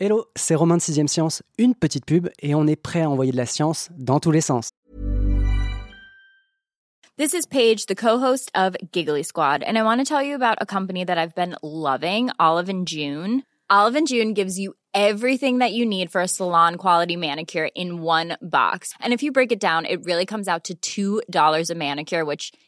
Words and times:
Hello, 0.00 0.26
c'est 0.36 0.54
Romain 0.54 0.76
de 0.76 0.80
6ème 0.80 1.08
Science, 1.08 1.42
une 1.58 1.74
petite 1.74 2.06
pub 2.06 2.28
et 2.40 2.54
on 2.54 2.68
est 2.68 2.76
prêt 2.76 3.02
à 3.02 3.10
envoyer 3.10 3.32
de 3.32 3.36
la 3.36 3.46
science 3.46 3.88
dans 3.98 4.20
tous 4.20 4.30
les 4.30 4.40
sens. 4.40 4.70
This 7.16 7.34
is 7.34 7.48
Paige, 7.50 7.86
the 7.86 7.96
co-host 7.96 8.48
of 8.54 8.76
Giggly 8.92 9.24
Squad, 9.24 9.64
and 9.64 9.76
I 9.76 9.82
want 9.82 9.98
to 9.98 10.04
tell 10.04 10.22
you 10.22 10.36
about 10.36 10.58
a 10.60 10.66
company 10.66 11.04
that 11.04 11.18
I've 11.18 11.34
been 11.34 11.56
loving, 11.64 12.30
Olive 12.38 12.68
and 12.68 12.86
June. 12.86 13.42
Olive 13.68 13.96
and 13.96 14.06
June 14.06 14.34
gives 14.34 14.56
you 14.56 14.74
everything 14.94 15.58
that 15.58 15.72
you 15.72 15.84
need 15.84 16.12
for 16.12 16.20
a 16.20 16.28
salon 16.28 16.76
quality 16.76 17.16
manicure 17.16 17.68
in 17.74 18.00
one 18.00 18.36
box. 18.40 18.94
And 19.00 19.12
if 19.12 19.24
you 19.24 19.32
break 19.32 19.50
it 19.50 19.58
down, 19.58 19.84
it 19.84 20.04
really 20.04 20.26
comes 20.26 20.46
out 20.46 20.70
to 20.80 21.22
$2 21.26 21.70
a 21.70 21.74
manicure, 21.74 22.24
which 22.24 22.52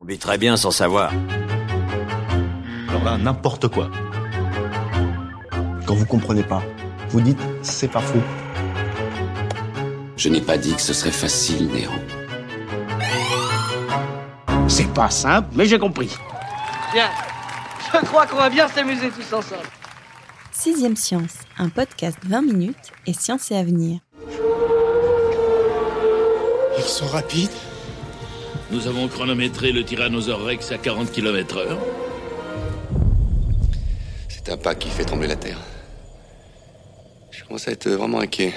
On 0.00 0.06
vit 0.06 0.18
très 0.18 0.38
bien 0.38 0.56
sans 0.56 0.70
savoir. 0.70 1.12
Alors 2.88 3.04
là, 3.04 3.16
n'importe 3.18 3.68
quoi. 3.68 3.90
Quand 5.86 5.94
vous 5.94 6.06
comprenez 6.06 6.42
pas, 6.42 6.62
vous 7.10 7.20
dites 7.20 7.38
c'est 7.62 7.90
pas 7.90 8.00
fou. 8.00 8.20
Je 10.16 10.28
n'ai 10.28 10.40
pas 10.40 10.58
dit 10.58 10.74
que 10.74 10.80
ce 10.80 10.92
serait 10.92 11.12
facile, 11.12 11.68
Néron. 11.68 12.00
C'est 14.68 14.92
pas 14.92 15.10
simple, 15.10 15.48
mais 15.54 15.66
j'ai 15.66 15.78
compris. 15.78 16.16
Bien. 16.92 17.10
Je 17.92 17.98
crois 18.06 18.26
qu'on 18.26 18.36
va 18.36 18.48
bien 18.48 18.68
s'amuser 18.68 19.10
tous 19.10 19.32
ensemble. 19.32 19.66
Sixième 20.50 20.96
Science, 20.96 21.38
un 21.58 21.68
podcast 21.68 22.18
20 22.24 22.42
minutes 22.42 22.92
et 23.06 23.12
science 23.12 23.50
et 23.50 23.56
avenir. 23.56 24.00
Ils 26.78 26.84
sont 26.84 27.06
rapides. 27.06 27.50
Nous 28.70 28.86
avons 28.86 29.06
chronométré 29.06 29.72
le 29.72 29.84
Tyrannosaure 29.84 30.42
Rex 30.44 30.72
à 30.72 30.78
40 30.78 31.12
km 31.12 31.58
heure. 31.58 31.78
C'est 34.28 34.48
un 34.50 34.56
pas 34.56 34.74
qui 34.74 34.88
fait 34.88 35.04
trembler 35.04 35.28
la 35.28 35.36
Terre. 35.36 35.58
Je 37.30 37.44
commence 37.44 37.68
à 37.68 37.72
être 37.72 37.88
vraiment 37.88 38.20
inquiet. 38.20 38.54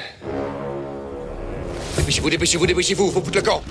Dépêchez-vous, 1.97 2.29
dépêchez-vous, 2.29 2.65
dépêchez-vous, 2.65 3.11
faut 3.11 3.21
foutre 3.21 3.37
le 3.37 3.41
camp 3.41 3.61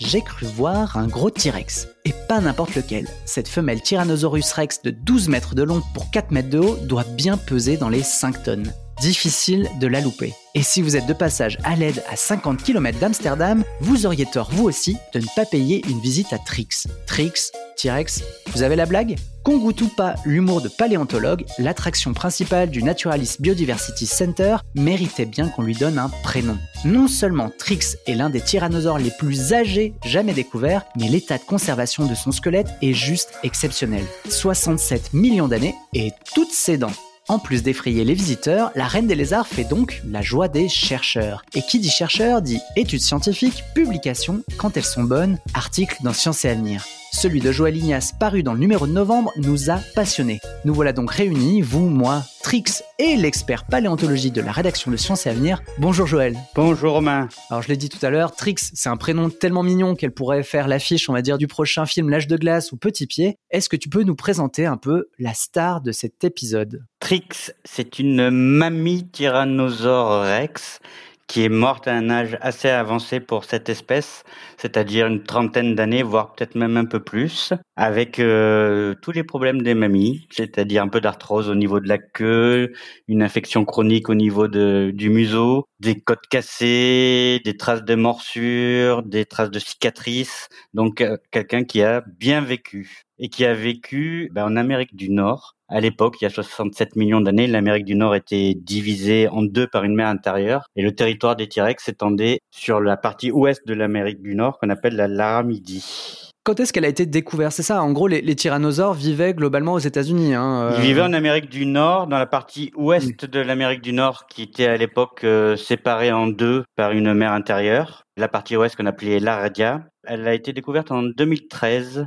J'ai 0.00 0.22
cru 0.22 0.46
voir 0.46 0.96
un 0.96 1.06
gros 1.06 1.30
T-Rex, 1.30 1.88
et 2.04 2.14
pas 2.28 2.40
n'importe 2.40 2.74
lequel. 2.76 3.06
Cette 3.26 3.48
femelle 3.48 3.82
Tyrannosaurus 3.82 4.52
Rex 4.52 4.80
de 4.82 4.90
12 4.90 5.28
mètres 5.28 5.54
de 5.54 5.62
long 5.64 5.82
pour 5.92 6.10
4 6.10 6.30
mètres 6.30 6.48
de 6.48 6.58
haut 6.58 6.76
doit 6.76 7.04
bien 7.04 7.36
peser 7.36 7.76
dans 7.76 7.90
les 7.90 8.02
5 8.02 8.42
tonnes. 8.44 8.72
Difficile 9.00 9.68
de 9.78 9.86
la 9.86 10.00
louper. 10.00 10.34
Et 10.56 10.62
si 10.62 10.82
vous 10.82 10.96
êtes 10.96 11.06
de 11.06 11.12
passage 11.12 11.56
à 11.62 11.76
l'aide 11.76 12.02
à 12.10 12.16
50 12.16 12.60
km 12.64 12.98
d'Amsterdam, 12.98 13.62
vous 13.80 14.06
auriez 14.06 14.26
tort 14.26 14.50
vous 14.50 14.64
aussi 14.64 14.96
de 15.14 15.20
ne 15.20 15.26
pas 15.36 15.46
payer 15.46 15.84
une 15.88 16.00
visite 16.00 16.32
à 16.32 16.38
Trix. 16.38 16.88
Trix, 17.06 17.52
T-Rex, 17.76 18.24
vous 18.52 18.62
avez 18.62 18.74
la 18.74 18.86
blague? 18.86 19.16
Qu'on 19.44 19.58
goûte 19.58 19.82
ou 19.82 19.88
pas 19.88 20.16
l'humour 20.24 20.60
de 20.60 20.68
paléontologue, 20.68 21.44
l'attraction 21.58 22.12
principale 22.12 22.70
du 22.70 22.82
Naturalist 22.82 23.40
Biodiversity 23.40 24.04
Center 24.04 24.56
méritait 24.74 25.26
bien 25.26 25.48
qu'on 25.48 25.62
lui 25.62 25.76
donne 25.76 25.98
un 25.98 26.10
prénom. 26.24 26.58
Non 26.84 27.06
seulement 27.06 27.52
Trix 27.56 27.96
est 28.08 28.14
l'un 28.14 28.30
des 28.30 28.40
tyrannosaures 28.40 28.98
les 28.98 29.12
plus 29.12 29.52
âgés 29.52 29.94
jamais 30.04 30.32
découverts, 30.32 30.84
mais 30.98 31.08
l'état 31.08 31.38
de 31.38 31.44
conservation 31.44 32.04
de 32.04 32.16
son 32.16 32.32
squelette 32.32 32.74
est 32.82 32.94
juste 32.94 33.30
exceptionnel. 33.44 34.04
67 34.28 35.14
millions 35.14 35.48
d'années 35.48 35.76
et 35.94 36.10
toutes 36.34 36.52
ses 36.52 36.78
dents. 36.78 36.90
En 37.28 37.38
plus 37.38 37.62
d'effrayer 37.62 38.04
les 38.04 38.14
visiteurs, 38.14 38.70
la 38.74 38.88
Reine 38.88 39.06
des 39.06 39.14
Lézards 39.14 39.46
fait 39.46 39.64
donc 39.64 40.00
la 40.06 40.22
joie 40.22 40.48
des 40.48 40.68
chercheurs. 40.70 41.44
Et 41.54 41.60
qui 41.60 41.78
dit 41.78 41.90
chercheur 41.90 42.40
dit 42.40 42.60
études 42.74 43.02
scientifiques, 43.02 43.64
publications, 43.74 44.42
quand 44.56 44.78
elles 44.78 44.84
sont 44.84 45.04
bonnes, 45.04 45.38
articles 45.52 45.98
dans 46.02 46.14
Science 46.14 46.46
et 46.46 46.48
Avenir. 46.48 46.86
Celui 47.12 47.40
de 47.40 47.50
Joël 47.50 47.76
Ignace, 47.76 48.12
paru 48.12 48.42
dans 48.42 48.52
le 48.52 48.60
numéro 48.60 48.86
de 48.86 48.92
novembre, 48.92 49.32
nous 49.36 49.70
a 49.70 49.78
passionnés. 49.94 50.40
Nous 50.64 50.74
voilà 50.74 50.92
donc 50.92 51.10
réunis, 51.10 51.62
vous, 51.62 51.88
moi, 51.88 52.22
Trix 52.42 52.82
et 52.98 53.16
l'expert 53.16 53.66
paléontologie 53.66 54.30
de 54.30 54.40
la 54.40 54.52
rédaction 54.52 54.90
de 54.90 54.96
Science 54.96 55.26
et 55.26 55.30
Avenir. 55.30 55.60
Bonjour 55.78 56.06
Joël. 56.06 56.36
Bonjour 56.54 56.92
Romain. 56.92 57.28
Alors 57.50 57.62
je 57.62 57.68
l'ai 57.68 57.76
dit 57.76 57.88
tout 57.88 58.04
à 58.04 58.10
l'heure, 58.10 58.34
Trix, 58.36 58.56
c'est 58.72 58.88
un 58.88 58.96
prénom 58.96 59.30
tellement 59.30 59.62
mignon 59.62 59.94
qu'elle 59.94 60.12
pourrait 60.12 60.42
faire 60.42 60.68
l'affiche, 60.68 61.08
on 61.08 61.12
va 61.12 61.22
dire, 61.22 61.38
du 61.38 61.46
prochain 61.46 61.86
film 61.86 62.08
L'âge 62.08 62.26
de 62.26 62.36
glace 62.36 62.72
ou 62.72 62.76
Petit 62.76 63.06
Pied. 63.06 63.36
Est-ce 63.50 63.68
que 63.68 63.76
tu 63.76 63.88
peux 63.88 64.02
nous 64.02 64.14
présenter 64.14 64.66
un 64.66 64.76
peu 64.76 65.08
la 65.18 65.34
star 65.34 65.80
de 65.80 65.92
cet 65.92 66.24
épisode? 66.24 66.84
Trix, 67.00 67.52
c'est 67.64 67.98
une 67.98 68.30
mamie 68.30 69.08
tyrannosaure 69.10 70.22
rex 70.22 70.80
qui 71.28 71.44
est 71.44 71.48
morte 71.50 71.86
à 71.86 71.94
un 71.94 72.10
âge 72.10 72.38
assez 72.40 72.68
avancé 72.70 73.20
pour 73.20 73.44
cette 73.44 73.68
espèce, 73.68 74.24
c'est-à-dire 74.56 75.06
une 75.06 75.22
trentaine 75.22 75.74
d'années, 75.74 76.02
voire 76.02 76.32
peut-être 76.32 76.54
même 76.54 76.76
un 76.78 76.86
peu 76.86 77.00
plus, 77.04 77.52
avec 77.76 78.18
euh, 78.18 78.94
tous 79.02 79.12
les 79.12 79.24
problèmes 79.24 79.62
des 79.62 79.74
mamies, 79.74 80.26
c'est-à-dire 80.30 80.82
un 80.82 80.88
peu 80.88 81.00
d'arthrose 81.02 81.50
au 81.50 81.54
niveau 81.54 81.80
de 81.80 81.88
la 81.88 81.98
queue, 81.98 82.72
une 83.08 83.22
infection 83.22 83.64
chronique 83.66 84.08
au 84.08 84.14
niveau 84.14 84.48
de, 84.48 84.90
du 84.94 85.10
museau, 85.10 85.66
des 85.80 86.00
côtes 86.00 86.26
cassées, 86.30 87.40
des 87.44 87.56
traces 87.58 87.84
de 87.84 87.94
morsures, 87.94 89.02
des 89.02 89.26
traces 89.26 89.50
de 89.50 89.58
cicatrices, 89.58 90.48
donc 90.72 91.02
euh, 91.02 91.18
quelqu'un 91.30 91.64
qui 91.64 91.82
a 91.82 92.02
bien 92.18 92.40
vécu 92.40 93.02
et 93.18 93.28
qui 93.28 93.44
a 93.44 93.52
vécu 93.54 94.30
ben, 94.32 94.46
en 94.46 94.56
Amérique 94.56 94.96
du 94.96 95.10
Nord. 95.10 95.57
À 95.70 95.80
l'époque, 95.80 96.16
il 96.20 96.24
y 96.24 96.26
a 96.26 96.30
67 96.30 96.96
millions 96.96 97.20
d'années, 97.20 97.46
l'Amérique 97.46 97.84
du 97.84 97.94
Nord 97.94 98.14
était 98.14 98.54
divisée 98.56 99.28
en 99.28 99.42
deux 99.42 99.66
par 99.66 99.84
une 99.84 99.94
mer 99.94 100.08
intérieure 100.08 100.66
et 100.76 100.82
le 100.82 100.94
territoire 100.94 101.36
des 101.36 101.46
T-Rex 101.46 101.84
s'étendait 101.84 102.40
sur 102.50 102.80
la 102.80 102.96
partie 102.96 103.30
ouest 103.30 103.66
de 103.66 103.74
l'Amérique 103.74 104.22
du 104.22 104.34
Nord 104.34 104.58
qu'on 104.58 104.70
appelle 104.70 104.96
la 104.96 105.08
Laramidie. 105.08 106.32
Quand 106.48 106.58
est-ce 106.60 106.72
qu'elle 106.72 106.86
a 106.86 106.88
été 106.88 107.04
découverte? 107.04 107.52
C'est 107.52 107.62
ça, 107.62 107.82
en 107.82 107.92
gros, 107.92 108.08
les, 108.08 108.22
les, 108.22 108.34
tyrannosaures 108.34 108.94
vivaient 108.94 109.34
globalement 109.34 109.74
aux 109.74 109.78
États-Unis. 109.78 110.32
Hein, 110.32 110.70
euh... 110.72 110.76
Ils 110.78 110.82
vivaient 110.82 111.02
en 111.02 111.12
Amérique 111.12 111.50
du 111.50 111.66
Nord, 111.66 112.06
dans 112.06 112.16
la 112.16 112.24
partie 112.24 112.70
ouest 112.74 113.26
de 113.26 113.40
l'Amérique 113.40 113.82
du 113.82 113.92
Nord, 113.92 114.26
qui 114.28 114.40
était 114.40 114.64
à 114.64 114.78
l'époque 114.78 115.24
euh, 115.24 115.56
séparée 115.56 116.10
en 116.10 116.26
deux 116.26 116.64
par 116.74 116.92
une 116.92 117.12
mer 117.12 117.32
intérieure. 117.32 118.04
La 118.16 118.28
partie 118.28 118.56
ouest 118.56 118.76
qu'on 118.76 118.86
appelait 118.86 119.20
l'Aradia. 119.20 119.82
Elle 120.04 120.26
a 120.26 120.32
été 120.32 120.54
découverte 120.54 120.90
en 120.90 121.02
2013 121.02 122.06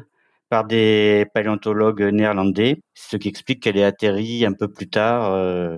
par 0.51 0.65
des 0.65 1.25
paléontologues 1.33 2.03
néerlandais, 2.03 2.83
ce 2.93 3.15
qui 3.15 3.29
explique 3.29 3.63
qu'elle 3.63 3.77
est 3.77 3.85
atterrie 3.85 4.45
un 4.45 4.51
peu 4.51 4.67
plus 4.67 4.89
tard 4.89 5.31
euh, 5.31 5.77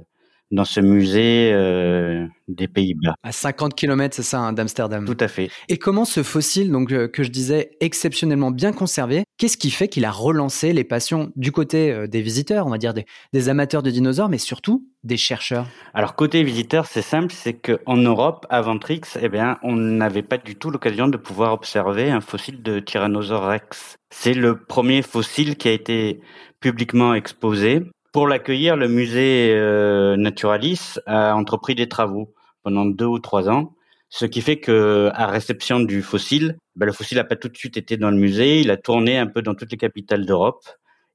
dans 0.53 0.65
ce 0.65 0.79
musée 0.79 1.51
euh, 1.51 2.27
des 2.47 2.67
Pays-Bas. 2.67 3.15
À 3.23 3.31
50 3.31 3.73
km, 3.73 4.15
c'est 4.15 4.21
ça, 4.21 4.39
hein, 4.39 4.53
d'Amsterdam. 4.53 5.03
Tout 5.03 5.17
à 5.19 5.27
fait. 5.27 5.49
Et 5.67 5.77
comment 5.77 6.05
ce 6.05 6.21
fossile, 6.21 6.71
donc 6.71 6.91
euh, 6.91 7.07
que 7.07 7.23
je 7.23 7.29
disais 7.29 7.71
exceptionnellement 7.79 8.51
bien 8.51 8.71
conservé, 8.71 9.23
qu'est-ce 9.39 9.57
qui 9.57 9.71
fait 9.71 9.87
qu'il 9.87 10.05
a 10.05 10.11
relancé 10.11 10.71
les 10.71 10.83
passions 10.83 11.31
du 11.35 11.51
côté 11.51 11.91
euh, 11.91 12.05
des 12.05 12.21
visiteurs, 12.21 12.67
on 12.67 12.69
va 12.69 12.77
dire 12.77 12.93
des, 12.93 13.05
des, 13.33 13.49
amateurs 13.49 13.81
de 13.81 13.89
dinosaures, 13.89 14.29
mais 14.29 14.37
surtout 14.37 14.87
des 15.03 15.17
chercheurs? 15.17 15.65
Alors 15.95 16.15
côté 16.15 16.43
visiteurs, 16.43 16.85
c'est 16.85 17.01
simple, 17.01 17.33
c'est 17.35 17.53
qu'en 17.53 17.97
Europe, 17.97 18.45
avant 18.51 18.77
Trix, 18.77 19.01
eh 19.19 19.29
bien, 19.29 19.57
on 19.63 19.75
n'avait 19.75 20.21
pas 20.21 20.37
du 20.37 20.55
tout 20.55 20.69
l'occasion 20.69 21.07
de 21.07 21.17
pouvoir 21.17 21.53
observer 21.53 22.11
un 22.11 22.21
fossile 22.21 22.61
de 22.61 22.79
Tyrannosaure 22.79 23.47
rex. 23.47 23.95
C'est 24.11 24.35
le 24.35 24.59
premier 24.59 25.01
fossile 25.01 25.57
qui 25.57 25.67
a 25.67 25.71
été 25.71 26.21
publiquement 26.59 27.15
exposé. 27.15 27.81
Pour 28.13 28.27
l'accueillir, 28.27 28.77
le 28.77 28.87
musée 28.87 29.55
euh, 29.55 30.15
Naturalis 30.17 30.99
a 31.07 31.33
entrepris 31.35 31.73
des 31.73 31.89
travaux 31.89 32.35
pendant 32.61 32.85
deux 32.85 33.07
ou 33.07 33.17
trois 33.17 33.49
ans, 33.49 33.73
ce 34.09 34.25
qui 34.25 34.41
fait 34.41 34.59
que 34.59 35.09
à 35.15 35.25
réception 35.25 35.79
du 35.79 36.03
fossile, 36.03 36.59
ben, 36.75 36.85
le 36.85 36.91
fossile 36.91 37.17
n'a 37.17 37.23
pas 37.23 37.35
tout 37.35 37.49
de 37.49 37.57
suite 37.57 37.75
été 37.75 37.97
dans 37.97 38.11
le 38.11 38.17
musée, 38.17 38.61
il 38.61 38.69
a 38.69 38.77
tourné 38.77 39.17
un 39.17 39.25
peu 39.25 39.41
dans 39.41 39.55
toutes 39.55 39.71
les 39.71 39.77
capitales 39.77 40.27
d'Europe 40.27 40.63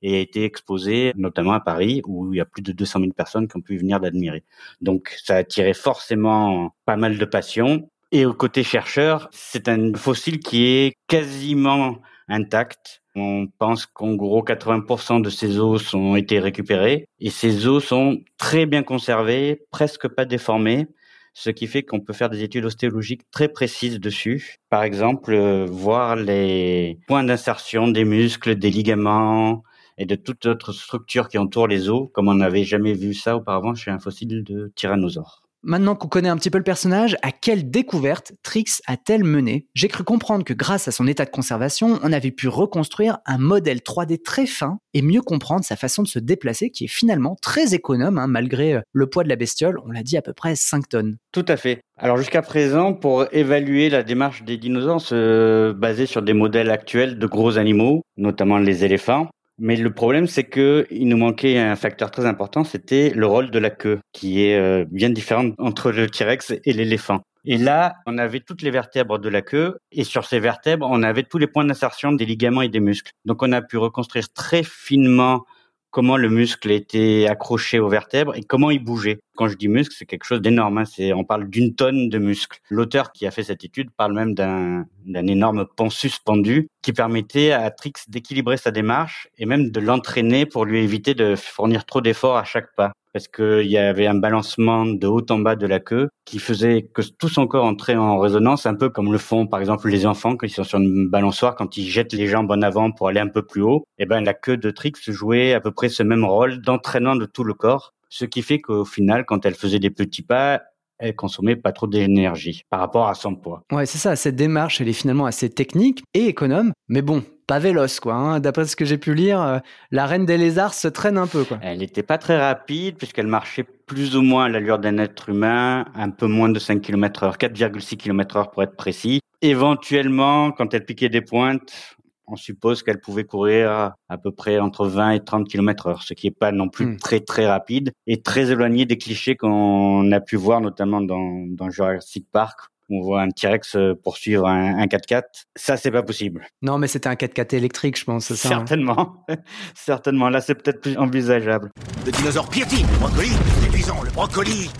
et 0.02 0.16
a 0.16 0.18
été 0.18 0.42
exposé 0.42 1.12
notamment 1.14 1.52
à 1.52 1.60
Paris 1.60 2.02
où 2.04 2.34
il 2.34 2.38
y 2.38 2.40
a 2.40 2.44
plus 2.44 2.62
de 2.62 2.72
200 2.72 2.98
000 2.98 3.12
personnes 3.12 3.46
qui 3.46 3.56
ont 3.56 3.62
pu 3.62 3.76
venir 3.76 4.00
l'admirer. 4.00 4.42
Donc 4.80 5.16
ça 5.24 5.36
a 5.36 5.38
attiré 5.38 5.74
forcément 5.74 6.74
pas 6.84 6.96
mal 6.96 7.16
de 7.16 7.24
passion. 7.24 7.88
Et 8.10 8.26
au 8.26 8.34
côté 8.34 8.64
chercheur, 8.64 9.28
c'est 9.30 9.68
un 9.68 9.94
fossile 9.94 10.40
qui 10.40 10.66
est 10.66 10.94
quasiment 11.06 11.98
intact. 12.28 13.02
On 13.14 13.46
pense 13.58 13.86
qu'en 13.86 14.14
gros 14.14 14.42
80% 14.42 15.22
de 15.22 15.30
ces 15.30 15.58
os 15.58 15.94
ont 15.94 16.16
été 16.16 16.38
récupérés 16.38 17.06
et 17.20 17.30
ces 17.30 17.66
os 17.66 17.84
sont 17.84 18.20
très 18.36 18.66
bien 18.66 18.82
conservés, 18.82 19.62
presque 19.70 20.08
pas 20.08 20.24
déformés, 20.24 20.86
ce 21.34 21.50
qui 21.50 21.66
fait 21.66 21.82
qu'on 21.82 22.00
peut 22.00 22.12
faire 22.12 22.30
des 22.30 22.42
études 22.42 22.64
ostéologiques 22.64 23.22
très 23.30 23.48
précises 23.48 24.00
dessus. 24.00 24.56
Par 24.70 24.82
exemple, 24.82 25.32
euh, 25.34 25.66
voir 25.66 26.16
les 26.16 26.98
points 27.06 27.24
d'insertion 27.24 27.88
des 27.88 28.04
muscles, 28.04 28.56
des 28.56 28.70
ligaments 28.70 29.62
et 29.98 30.06
de 30.06 30.14
toute 30.14 30.46
autre 30.46 30.72
structure 30.72 31.28
qui 31.28 31.38
entoure 31.38 31.66
les 31.66 31.88
os, 31.88 32.08
comme 32.12 32.28
on 32.28 32.34
n'avait 32.34 32.64
jamais 32.64 32.92
vu 32.92 33.14
ça 33.14 33.36
auparavant 33.36 33.74
chez 33.74 33.90
un 33.90 33.98
fossile 33.98 34.44
de 34.44 34.72
tyrannosaure. 34.74 35.47
Maintenant 35.64 35.96
qu'on 35.96 36.06
connaît 36.06 36.28
un 36.28 36.36
petit 36.36 36.50
peu 36.50 36.58
le 36.58 36.64
personnage, 36.64 37.16
à 37.22 37.32
quelle 37.32 37.68
découverte 37.68 38.32
Trix 38.44 38.80
a-t-elle 38.86 39.24
mené 39.24 39.66
J'ai 39.74 39.88
cru 39.88 40.04
comprendre 40.04 40.44
que 40.44 40.54
grâce 40.54 40.86
à 40.86 40.92
son 40.92 41.08
état 41.08 41.24
de 41.24 41.30
conservation, 41.30 41.98
on 42.04 42.12
avait 42.12 42.30
pu 42.30 42.46
reconstruire 42.46 43.18
un 43.26 43.38
modèle 43.38 43.78
3D 43.78 44.22
très 44.22 44.46
fin 44.46 44.78
et 44.94 45.02
mieux 45.02 45.20
comprendre 45.20 45.64
sa 45.64 45.74
façon 45.74 46.02
de 46.02 46.08
se 46.08 46.20
déplacer 46.20 46.70
qui 46.70 46.84
est 46.84 46.88
finalement 46.88 47.36
très 47.42 47.74
économe 47.74 48.18
hein, 48.18 48.28
malgré 48.28 48.74
euh, 48.74 48.80
le 48.92 49.08
poids 49.08 49.24
de 49.24 49.28
la 49.28 49.36
bestiole, 49.36 49.80
on 49.84 49.90
l'a 49.90 50.04
dit 50.04 50.16
à 50.16 50.22
peu 50.22 50.32
près 50.32 50.54
5 50.54 50.88
tonnes. 50.88 51.16
Tout 51.32 51.44
à 51.48 51.56
fait. 51.56 51.80
Alors 51.96 52.18
jusqu'à 52.18 52.42
présent, 52.42 52.94
pour 52.94 53.26
évaluer 53.32 53.90
la 53.90 54.04
démarche 54.04 54.44
des 54.44 54.58
dinosaures, 54.58 55.00
se 55.00 55.72
basait 55.72 56.06
sur 56.06 56.22
des 56.22 56.34
modèles 56.34 56.70
actuels 56.70 57.18
de 57.18 57.26
gros 57.26 57.58
animaux, 57.58 58.02
notamment 58.16 58.58
les 58.58 58.84
éléphants. 58.84 59.28
Mais 59.58 59.76
le 59.76 59.92
problème, 59.92 60.26
c'est 60.26 60.44
que 60.44 60.86
il 60.90 61.08
nous 61.08 61.16
manquait 61.16 61.58
un 61.58 61.74
facteur 61.74 62.10
très 62.10 62.26
important, 62.26 62.62
c'était 62.62 63.10
le 63.10 63.26
rôle 63.26 63.50
de 63.50 63.58
la 63.58 63.70
queue, 63.70 63.98
qui 64.12 64.44
est 64.44 64.56
euh, 64.56 64.84
bien 64.88 65.10
différent 65.10 65.50
entre 65.58 65.90
le 65.90 66.08
T-Rex 66.08 66.54
et 66.64 66.72
l'éléphant. 66.72 67.22
Et 67.44 67.56
là, 67.56 67.96
on 68.06 68.18
avait 68.18 68.40
toutes 68.40 68.62
les 68.62 68.70
vertèbres 68.70 69.18
de 69.18 69.28
la 69.28 69.42
queue, 69.42 69.78
et 69.90 70.04
sur 70.04 70.24
ces 70.26 70.38
vertèbres, 70.38 70.86
on 70.88 71.02
avait 71.02 71.24
tous 71.24 71.38
les 71.38 71.46
points 71.46 71.64
d'insertion 71.64 72.12
des 72.12 72.24
ligaments 72.24 72.62
et 72.62 72.68
des 72.68 72.80
muscles. 72.80 73.12
Donc 73.24 73.42
on 73.42 73.50
a 73.52 73.62
pu 73.62 73.78
reconstruire 73.78 74.32
très 74.32 74.62
finement 74.62 75.44
comment 75.90 76.16
le 76.16 76.28
muscle 76.28 76.70
était 76.70 77.26
accroché 77.28 77.78
aux 77.78 77.88
vertèbres 77.88 78.36
et 78.36 78.42
comment 78.42 78.70
il 78.70 78.82
bougeait. 78.82 79.20
Quand 79.36 79.48
je 79.48 79.56
dis 79.56 79.68
muscle, 79.68 79.94
c'est 79.96 80.06
quelque 80.06 80.24
chose 80.24 80.40
d'énorme. 80.40 80.78
Hein. 80.78 80.84
On 81.14 81.24
parle 81.24 81.48
d'une 81.48 81.74
tonne 81.74 82.08
de 82.08 82.18
muscles. 82.18 82.60
L'auteur 82.70 83.12
qui 83.12 83.26
a 83.26 83.30
fait 83.30 83.44
cette 83.44 83.64
étude 83.64 83.90
parle 83.96 84.14
même 84.14 84.34
d'un, 84.34 84.86
d'un 85.06 85.26
énorme 85.26 85.66
pont 85.76 85.90
suspendu 85.90 86.68
qui 86.82 86.92
permettait 86.92 87.52
à 87.52 87.70
Trix 87.70 87.92
d'équilibrer 88.08 88.56
sa 88.56 88.70
démarche 88.70 89.28
et 89.38 89.46
même 89.46 89.70
de 89.70 89.80
l'entraîner 89.80 90.46
pour 90.46 90.64
lui 90.64 90.80
éviter 90.80 91.14
de 91.14 91.36
fournir 91.36 91.84
trop 91.84 92.00
d'efforts 92.00 92.36
à 92.36 92.44
chaque 92.44 92.74
pas 92.74 92.92
parce 93.12 93.28
qu'il 93.28 93.66
y 93.66 93.78
avait 93.78 94.06
un 94.06 94.14
balancement 94.14 94.86
de 94.86 95.06
haut 95.06 95.24
en 95.30 95.38
bas 95.38 95.56
de 95.56 95.66
la 95.66 95.80
queue 95.80 96.08
qui 96.24 96.38
faisait 96.38 96.82
que 96.82 97.02
tout 97.18 97.28
son 97.28 97.46
corps 97.46 97.64
entrait 97.64 97.96
en 97.96 98.18
résonance, 98.18 98.66
un 98.66 98.74
peu 98.74 98.90
comme 98.90 99.12
le 99.12 99.18
font 99.18 99.46
par 99.46 99.60
exemple 99.60 99.88
les 99.88 100.06
enfants 100.06 100.36
quand 100.36 100.46
ils 100.46 100.50
sont 100.50 100.64
sur 100.64 100.78
une 100.78 101.08
balançoire, 101.08 101.54
quand 101.54 101.76
ils 101.76 101.88
jettent 101.88 102.12
les 102.12 102.26
jambes 102.26 102.50
en 102.50 102.62
avant 102.62 102.90
pour 102.92 103.08
aller 103.08 103.20
un 103.20 103.28
peu 103.28 103.42
plus 103.42 103.62
haut. 103.62 103.84
Et 103.98 104.02
eh 104.02 104.06
ben 104.06 104.22
la 104.22 104.34
queue 104.34 104.56
de 104.56 104.70
Trix 104.70 104.92
jouait 105.08 105.54
à 105.54 105.60
peu 105.60 105.70
près 105.70 105.88
ce 105.88 106.02
même 106.02 106.24
rôle 106.24 106.60
d'entraînement 106.60 107.16
de 107.16 107.26
tout 107.26 107.44
le 107.44 107.54
corps, 107.54 107.94
ce 108.08 108.24
qui 108.24 108.42
fait 108.42 108.60
qu'au 108.60 108.84
final, 108.84 109.24
quand 109.24 109.44
elle 109.46 109.54
faisait 109.54 109.78
des 109.78 109.90
petits 109.90 110.22
pas, 110.22 110.62
elle 110.98 111.14
consommait 111.14 111.56
pas 111.56 111.72
trop 111.72 111.86
d'énergie 111.86 112.62
par 112.70 112.80
rapport 112.80 113.08
à 113.08 113.14
son 113.14 113.36
poids. 113.36 113.62
Ouais, 113.72 113.86
c'est 113.86 113.98
ça. 113.98 114.16
Cette 114.16 114.36
démarche, 114.36 114.80
elle 114.80 114.88
est 114.88 114.92
finalement 114.92 115.26
assez 115.26 115.48
technique 115.48 116.02
et 116.14 116.26
économe. 116.26 116.72
Mais 116.88 117.02
bon, 117.02 117.22
pas 117.48 117.58
véloce, 117.58 117.98
quoi. 117.98 118.14
Hein. 118.14 118.40
D'après 118.40 118.66
ce 118.66 118.76
que 118.76 118.84
j'ai 118.84 118.98
pu 118.98 119.14
lire, 119.14 119.40
euh, 119.40 119.58
la 119.90 120.06
reine 120.06 120.26
des 120.26 120.36
lézards 120.36 120.74
se 120.74 120.86
traîne 120.86 121.18
un 121.18 121.26
peu, 121.26 121.42
quoi. 121.42 121.58
Elle 121.62 121.78
n'était 121.78 122.04
pas 122.04 122.18
très 122.18 122.38
rapide 122.38 122.96
puisqu'elle 122.96 123.26
marchait 123.26 123.64
plus 123.64 124.14
ou 124.16 124.22
moins 124.22 124.44
à 124.44 124.48
l'allure 124.48 124.78
d'un 124.78 124.98
être 124.98 125.30
humain, 125.30 125.86
un 125.94 126.10
peu 126.10 126.26
moins 126.26 126.50
de 126.50 126.58
5 126.58 126.80
km 126.80 127.24
heure, 127.24 127.36
4,6 127.38 127.96
km 127.96 128.36
heure 128.36 128.50
pour 128.50 128.62
être 128.62 128.76
précis. 128.76 129.20
Éventuellement, 129.40 130.52
quand 130.52 130.74
elle 130.74 130.84
piquait 130.84 131.08
des 131.08 131.22
pointes, 131.22 131.96
on 132.26 132.36
suppose 132.36 132.82
qu'elle 132.82 133.00
pouvait 133.00 133.24
courir 133.24 133.92
à 134.10 134.18
peu 134.18 134.30
près 134.30 134.58
entre 134.58 134.86
20 134.86 135.12
et 135.12 135.20
30 135.24 135.48
km 135.48 135.86
heure, 135.86 136.02
ce 136.02 136.12
qui 136.12 136.26
n'est 136.26 136.32
pas 136.32 136.52
non 136.52 136.68
plus 136.68 136.84
hmm. 136.84 136.96
très 136.98 137.20
très 137.20 137.46
rapide 137.46 137.92
et 138.06 138.20
très 138.20 138.50
éloigné 138.50 138.84
des 138.84 138.98
clichés 138.98 139.36
qu'on 139.36 140.12
a 140.12 140.20
pu 140.20 140.36
voir 140.36 140.60
notamment 140.60 141.00
dans, 141.00 141.46
dans 141.48 141.70
Jurassic 141.70 142.26
Park 142.30 142.60
on 142.90 143.00
voit 143.02 143.22
un 143.22 143.28
T-Rex 143.28 143.76
euh, 143.76 143.94
poursuivre 143.94 144.46
un, 144.46 144.86
4x4. 144.86 145.22
Ça, 145.56 145.76
c'est 145.76 145.90
pas 145.90 146.02
possible. 146.02 146.46
Non, 146.62 146.78
mais 146.78 146.88
c'était 146.88 147.08
un 147.08 147.14
4x4 147.14 147.54
électrique, 147.54 147.98
je 147.98 148.04
pense. 148.04 148.32
Ça, 148.32 148.48
hein. 148.48 148.50
Certainement. 148.58 149.24
Certainement. 149.74 150.28
Là, 150.28 150.40
c'est 150.40 150.54
peut-être 150.54 150.80
plus 150.80 150.96
envisageable. 150.96 151.70
Le 152.06 152.12
dinosaure 152.12 152.48
piétine. 152.48 152.86
Le 152.92 152.98
brocoli. 152.98 153.30
Épuisant. 153.66 154.02
Le 154.02 154.10
brocoli. 154.10 154.70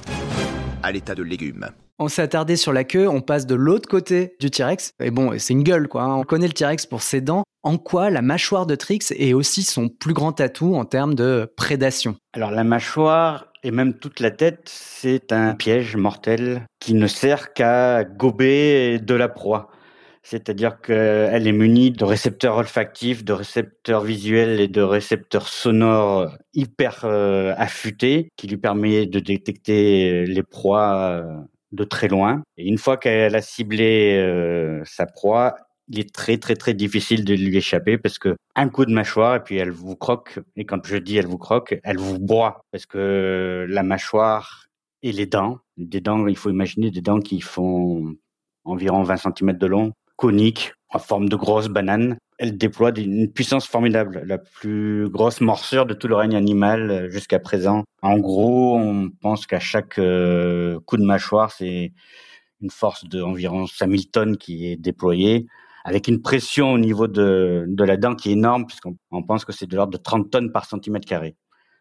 À 0.83 0.93
l'état 0.93 1.15
de 1.15 1.23
légumes. 1.23 1.69
On 1.99 2.07
s'est 2.07 2.23
attardé 2.23 2.55
sur 2.55 2.73
la 2.73 2.85
queue, 2.85 3.09
on 3.09 3.21
passe 3.21 3.45
de 3.45 3.57
l'autre 3.57 3.89
côté 3.89 4.37
du 4.39 4.53
T-Rex. 4.53 4.93
Et 5.03 5.11
bon, 5.11 5.37
c'est 5.37 5.53
une 5.53 5.65
gueule, 5.65 5.89
quoi. 5.89 6.05
Hein. 6.05 6.15
On 6.15 6.23
connaît 6.23 6.47
le 6.47 6.53
T-Rex 6.53 6.87
pour 6.87 7.03
ses 7.03 7.21
dents. 7.21 7.43
En 7.65 7.77
quoi 7.77 8.09
la 8.09 8.23
mâchoire 8.23 8.67
de 8.67 8.77
Trix 8.77 9.01
est 9.11 9.33
aussi 9.33 9.65
son 9.65 9.89
plus 9.89 10.15
grand 10.15 10.41
atout 10.41 10.77
en 10.77 10.85
termes 10.85 11.17
de 11.17 11.53
prédation? 11.57 12.15
Alors, 12.33 12.53
la 12.53 12.63
mâchoire 12.63 13.48
et 13.63 13.71
même 13.71 13.95
toute 13.95 14.21
la 14.21 14.31
tête, 14.31 14.63
c'est 14.67 15.33
un 15.33 15.55
piège 15.55 15.97
mortel 15.97 16.67
qui 16.81 16.95
ne 16.95 17.07
sert 17.07 17.53
qu'à 17.53 18.05
gober 18.05 18.99
de 18.99 19.15
la 19.15 19.29
proie. 19.29 19.71
C'est-à-dire 20.23 20.81
qu'elle 20.83 21.47
est 21.47 21.53
munie 21.53 21.91
de 21.91 22.05
récepteurs 22.05 22.57
olfactifs, 22.57 23.25
de 23.25 23.33
récepteurs 23.33 24.03
visuels 24.03 24.61
et 24.61 24.69
de 24.69 24.83
récepteurs 24.83 25.49
sonores 25.49 26.37
hyper 26.53 27.05
euh, 27.05 27.55
affûtés 27.57 28.29
qui 28.37 28.47
lui 28.47 28.59
permettent 28.59 29.11
de 29.11 29.21
détecter 29.21 30.27
les 30.27 30.43
proies 30.43 31.23
euh, 31.25 31.41
de 31.73 31.85
très 31.85 32.09
loin. 32.09 32.43
Et 32.59 32.69
une 32.69 32.79
fois 32.79 32.99
qu'elle 32.99 33.35
a 33.35 33.41
ciblé 33.41 34.19
euh, 34.19 34.83
sa 34.85 35.07
proie, 35.07 35.57
il 35.89 36.01
est 36.01 36.13
très 36.15 36.39
très 36.39 36.55
très 36.55 36.75
difficile 36.75 37.25
de 37.25 37.35
lui 37.35 37.57
échapper 37.57 37.99
parce 37.99 38.19
que 38.19 38.37
un 38.55 38.69
coup 38.69 38.85
de 38.85 38.93
mâchoire 38.93 39.37
et 39.37 39.41
puis 39.41 39.57
elle 39.57 39.71
vous 39.71 39.97
croque 39.97 40.41
et 40.57 40.65
quand 40.65 40.85
je 40.87 40.97
dis 40.97 41.17
elle 41.17 41.27
vous 41.27 41.39
croque, 41.39 41.79
elle 41.85 41.99
vous 41.99 42.19
broie 42.19 42.61
parce 42.73 42.87
que 42.87 43.67
la 43.69 43.83
mâchoire 43.83 44.69
et 45.03 45.13
les 45.13 45.27
dents, 45.27 45.59
des 45.77 46.01
dents, 46.01 46.27
il 46.27 46.37
faut 46.37 46.51
imaginer 46.51 46.91
des 46.91 47.01
dents 47.01 47.21
qui 47.21 47.41
font 47.41 48.17
environ 48.65 49.03
20 49.03 49.17
cm 49.17 49.53
de 49.53 49.67
long, 49.67 49.93
coniques, 50.17 50.73
en 50.91 50.99
forme 50.99 51.29
de 51.29 51.37
grosses 51.37 51.69
bananes. 51.69 52.19
Elle 52.39 52.57
déploie 52.57 52.97
une 52.99 53.33
puissance 53.33 53.67
formidable, 53.67 54.23
la 54.25 54.39
plus 54.39 55.09
grosse 55.09 55.41
morsure 55.41 55.87
de 55.87 55.95
tout 55.95 56.09
le 56.09 56.15
règne 56.15 56.37
animal 56.37 57.09
jusqu'à 57.11 57.39
présent. 57.39 57.85
En 58.03 58.19
gros, 58.19 58.77
on 58.77 59.11
pense 59.21 59.47
qu'à 59.47 59.61
chaque 59.61 59.99
euh, 59.99 60.79
coup 60.81 60.97
de 60.97 61.05
mâchoire, 61.05 61.51
c'est 61.51 61.93
une 62.61 62.71
force 62.71 63.05
d'environ 63.05 63.67
5000 63.67 64.11
tonnes 64.11 64.37
qui 64.37 64.67
est 64.67 64.77
déployée 64.77 65.47
avec 65.85 66.09
une 66.09 66.21
pression 66.21 66.73
au 66.73 66.79
niveau 66.79 67.07
de, 67.07 67.65
de 67.67 67.85
la 67.85 67.97
dent 67.97 68.15
qui 68.15 68.31
est 68.31 68.33
énorme, 68.33 68.67
puisqu'on 68.67 69.23
pense 69.23 69.45
que 69.45 69.53
c'est 69.53 69.67
de 69.67 69.77
l'ordre 69.77 69.93
de 69.93 70.03
30 70.03 70.31
tonnes 70.31 70.53
par 70.53 70.65
centimètre 70.65 71.07
carré. 71.07 71.37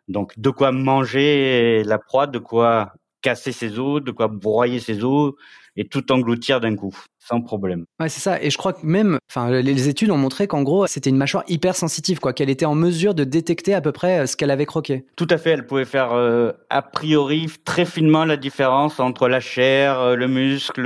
Donc, 0.08 0.34
de 0.38 0.50
quoi 0.50 0.72
manger 0.72 1.84
la 1.84 1.98
proie, 1.98 2.28
de 2.28 2.40
quoi 2.40 2.94
casser 3.22 3.52
ses 3.52 3.78
os, 3.80 4.02
de 4.02 4.12
quoi 4.12 4.28
broyer 4.28 4.80
ses 4.80 5.04
os 5.04 5.34
et 5.78 5.88
tout 5.88 6.12
engloutir 6.12 6.60
d'un 6.60 6.76
coup, 6.76 6.96
sans 7.20 7.40
problème. 7.42 7.86
Ouais, 8.00 8.10
c'est 8.10 8.20
ça. 8.20 8.42
Et 8.42 8.50
je 8.50 8.58
crois 8.58 8.74
que 8.74 8.86
même, 8.86 9.20
enfin, 9.30 9.52
les 9.52 9.88
études 9.88 10.10
ont 10.10 10.18
montré 10.18 10.48
qu'en 10.48 10.64
gros, 10.64 10.88
c'était 10.88 11.12
une 11.12 11.18
mâchoire 11.18 11.44
hyper 11.48 11.76
sensitive, 11.76 12.20
quoi, 12.20 12.34
qu'elle 12.34 12.50
était 12.50 12.66
en 12.66 12.74
mesure 12.74 13.14
de 13.14 13.24
détecter 13.24 13.76
à 13.76 13.82
peu 13.82 13.92
près 13.92 14.20
euh, 14.20 14.26
ce 14.26 14.36
qu'elle 14.36 14.50
avait 14.50 14.66
croqué. 14.66 15.06
Tout 15.16 15.28
à 15.30 15.38
fait. 15.38 15.52
Elle 15.52 15.68
pouvait 15.68 15.86
faire 15.86 16.14
euh, 16.14 16.52
a 16.72 16.82
priori 16.82 17.48
très 17.64 17.86
finement 17.86 18.26
la 18.26 18.38
différence 18.38 19.00
entre 19.00 19.28
la 19.28 19.40
chair, 19.40 20.00
euh, 20.00 20.16
le 20.16 20.28
muscle, 20.28 20.82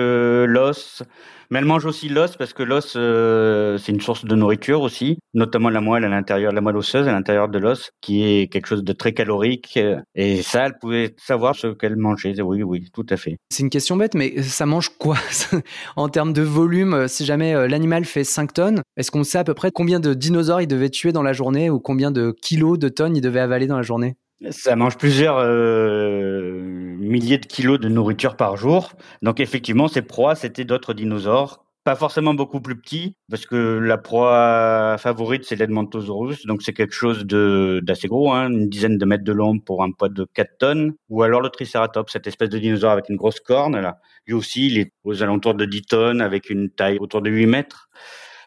l'os. 0.45 1.03
Mais 1.51 1.59
elle 1.59 1.65
mange 1.65 1.85
aussi 1.85 2.07
l'os 2.07 2.37
parce 2.37 2.53
que 2.53 2.63
l'os, 2.63 2.93
euh, 2.95 3.77
c'est 3.77 3.91
une 3.91 3.99
source 3.99 4.23
de 4.23 4.35
nourriture 4.35 4.81
aussi, 4.81 5.19
notamment 5.33 5.69
la 5.69 5.81
moelle 5.81 6.05
à 6.05 6.07
l'intérieur, 6.07 6.53
la 6.53 6.61
moelle 6.61 6.77
osseuse 6.77 7.09
à 7.09 7.11
l'intérieur 7.11 7.49
de 7.49 7.59
l'os, 7.59 7.91
qui 7.99 8.23
est 8.23 8.47
quelque 8.47 8.67
chose 8.67 8.85
de 8.85 8.93
très 8.93 9.11
calorique. 9.11 9.77
Et 10.15 10.41
ça, 10.43 10.67
elle 10.67 10.79
pouvait 10.79 11.13
savoir 11.17 11.55
ce 11.55 11.67
qu'elle 11.67 11.97
mangeait. 11.97 12.41
Oui, 12.41 12.63
oui, 12.63 12.87
tout 12.93 13.05
à 13.09 13.17
fait. 13.17 13.35
C'est 13.49 13.63
une 13.63 13.69
question 13.69 13.97
bête, 13.97 14.15
mais 14.15 14.41
ça 14.43 14.65
mange 14.65 14.97
quoi 14.97 15.17
en 15.97 16.07
termes 16.07 16.31
de 16.31 16.41
volume 16.41 17.09
Si 17.09 17.25
jamais 17.25 17.53
euh, 17.53 17.67
l'animal 17.67 18.05
fait 18.05 18.23
5 18.23 18.53
tonnes, 18.53 18.81
est-ce 18.95 19.11
qu'on 19.11 19.25
sait 19.25 19.39
à 19.39 19.43
peu 19.43 19.53
près 19.53 19.71
combien 19.71 19.99
de 19.99 20.13
dinosaures 20.13 20.61
il 20.61 20.67
devait 20.67 20.89
tuer 20.89 21.11
dans 21.11 21.23
la 21.23 21.33
journée 21.33 21.69
ou 21.69 21.81
combien 21.81 22.11
de 22.11 22.33
kilos 22.41 22.79
de 22.79 22.87
tonnes 22.87 23.17
il 23.17 23.21
devait 23.21 23.41
avaler 23.41 23.67
dans 23.67 23.75
la 23.75 23.83
journée? 23.83 24.15
Ça 24.49 24.75
mange 24.75 24.97
plusieurs 24.97 25.37
euh, 25.37 26.90
milliers 27.11 27.37
de 27.37 27.45
kilos 27.45 27.79
de 27.79 27.89
nourriture 27.89 28.35
par 28.35 28.57
jour. 28.57 28.93
Donc 29.21 29.39
effectivement, 29.39 29.87
ces 29.87 30.01
proies, 30.01 30.35
c'était 30.35 30.65
d'autres 30.65 30.93
dinosaures. 30.93 31.65
Pas 31.83 31.95
forcément 31.95 32.35
beaucoup 32.35 32.61
plus 32.61 32.79
petits, 32.79 33.15
parce 33.27 33.47
que 33.47 33.55
la 33.79 33.97
proie 33.97 34.97
favorite, 34.99 35.45
c'est 35.45 35.55
l'Edmontosaurus, 35.55 36.45
donc 36.45 36.61
c'est 36.61 36.73
quelque 36.73 36.93
chose 36.93 37.25
d'assez 37.25 38.07
gros, 38.07 38.31
hein, 38.31 38.51
une 38.51 38.69
dizaine 38.69 38.99
de 38.99 39.05
mètres 39.05 39.23
de 39.23 39.31
long 39.31 39.57
pour 39.57 39.83
un 39.83 39.91
poids 39.91 40.09
de 40.09 40.27
4 40.35 40.57
tonnes. 40.59 40.93
Ou 41.09 41.23
alors 41.23 41.41
le 41.41 41.49
Triceratops, 41.49 42.13
cette 42.13 42.27
espèce 42.27 42.49
de 42.49 42.59
dinosaure 42.59 42.91
avec 42.91 43.09
une 43.09 43.15
grosse 43.15 43.39
corne, 43.39 43.79
là. 43.79 43.97
Lui 44.27 44.35
aussi, 44.35 44.67
il 44.67 44.77
est 44.77 44.93
aux 45.03 45.23
alentours 45.23 45.55
de 45.55 45.65
10 45.65 45.81
tonnes, 45.81 46.21
avec 46.21 46.51
une 46.51 46.69
taille 46.69 46.99
autour 46.99 47.23
de 47.23 47.31
8 47.31 47.47
mètres 47.47 47.89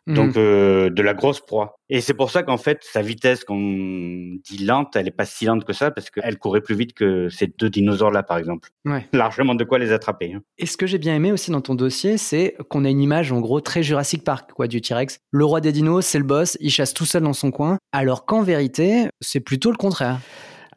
donc 0.06 0.36
mmh. 0.36 0.38
euh, 0.38 0.90
de 0.90 1.02
la 1.02 1.14
grosse 1.14 1.40
proie. 1.40 1.78
Et 1.88 2.00
c'est 2.00 2.14
pour 2.14 2.30
ça 2.30 2.42
qu'en 2.42 2.56
fait, 2.56 2.80
sa 2.82 3.02
vitesse 3.02 3.44
qu'on 3.44 3.56
dit 3.56 4.64
lente, 4.64 4.96
elle 4.96 5.08
est 5.08 5.10
pas 5.10 5.24
si 5.24 5.44
lente 5.46 5.64
que 5.64 5.72
ça, 5.72 5.90
parce 5.90 6.10
qu'elle 6.10 6.38
courait 6.38 6.60
plus 6.60 6.74
vite 6.74 6.94
que 6.94 7.28
ces 7.28 7.46
deux 7.46 7.70
dinosaures-là, 7.70 8.22
par 8.22 8.38
exemple. 8.38 8.70
Ouais. 8.84 9.06
Largement 9.12 9.54
de 9.54 9.64
quoi 9.64 9.78
les 9.78 9.92
attraper. 9.92 10.34
Hein. 10.34 10.42
Et 10.58 10.66
ce 10.66 10.76
que 10.76 10.86
j'ai 10.86 10.98
bien 10.98 11.14
aimé 11.14 11.32
aussi 11.32 11.50
dans 11.50 11.60
ton 11.60 11.74
dossier, 11.74 12.18
c'est 12.18 12.56
qu'on 12.68 12.84
a 12.84 12.90
une 12.90 13.00
image, 13.00 13.32
en 13.32 13.40
gros, 13.40 13.60
très 13.60 13.82
Jurassic 13.82 14.24
Park, 14.24 14.52
quoi, 14.52 14.66
du 14.66 14.80
T-Rex. 14.80 15.20
Le 15.30 15.44
roi 15.44 15.60
des 15.60 15.72
dinos, 15.72 16.04
c'est 16.04 16.18
le 16.18 16.24
boss, 16.24 16.56
il 16.60 16.70
chasse 16.70 16.94
tout 16.94 17.06
seul 17.06 17.22
dans 17.22 17.32
son 17.32 17.50
coin, 17.50 17.78
alors 17.92 18.26
qu'en 18.26 18.42
vérité, 18.42 19.08
c'est 19.20 19.40
plutôt 19.40 19.70
le 19.70 19.76
contraire. 19.76 20.18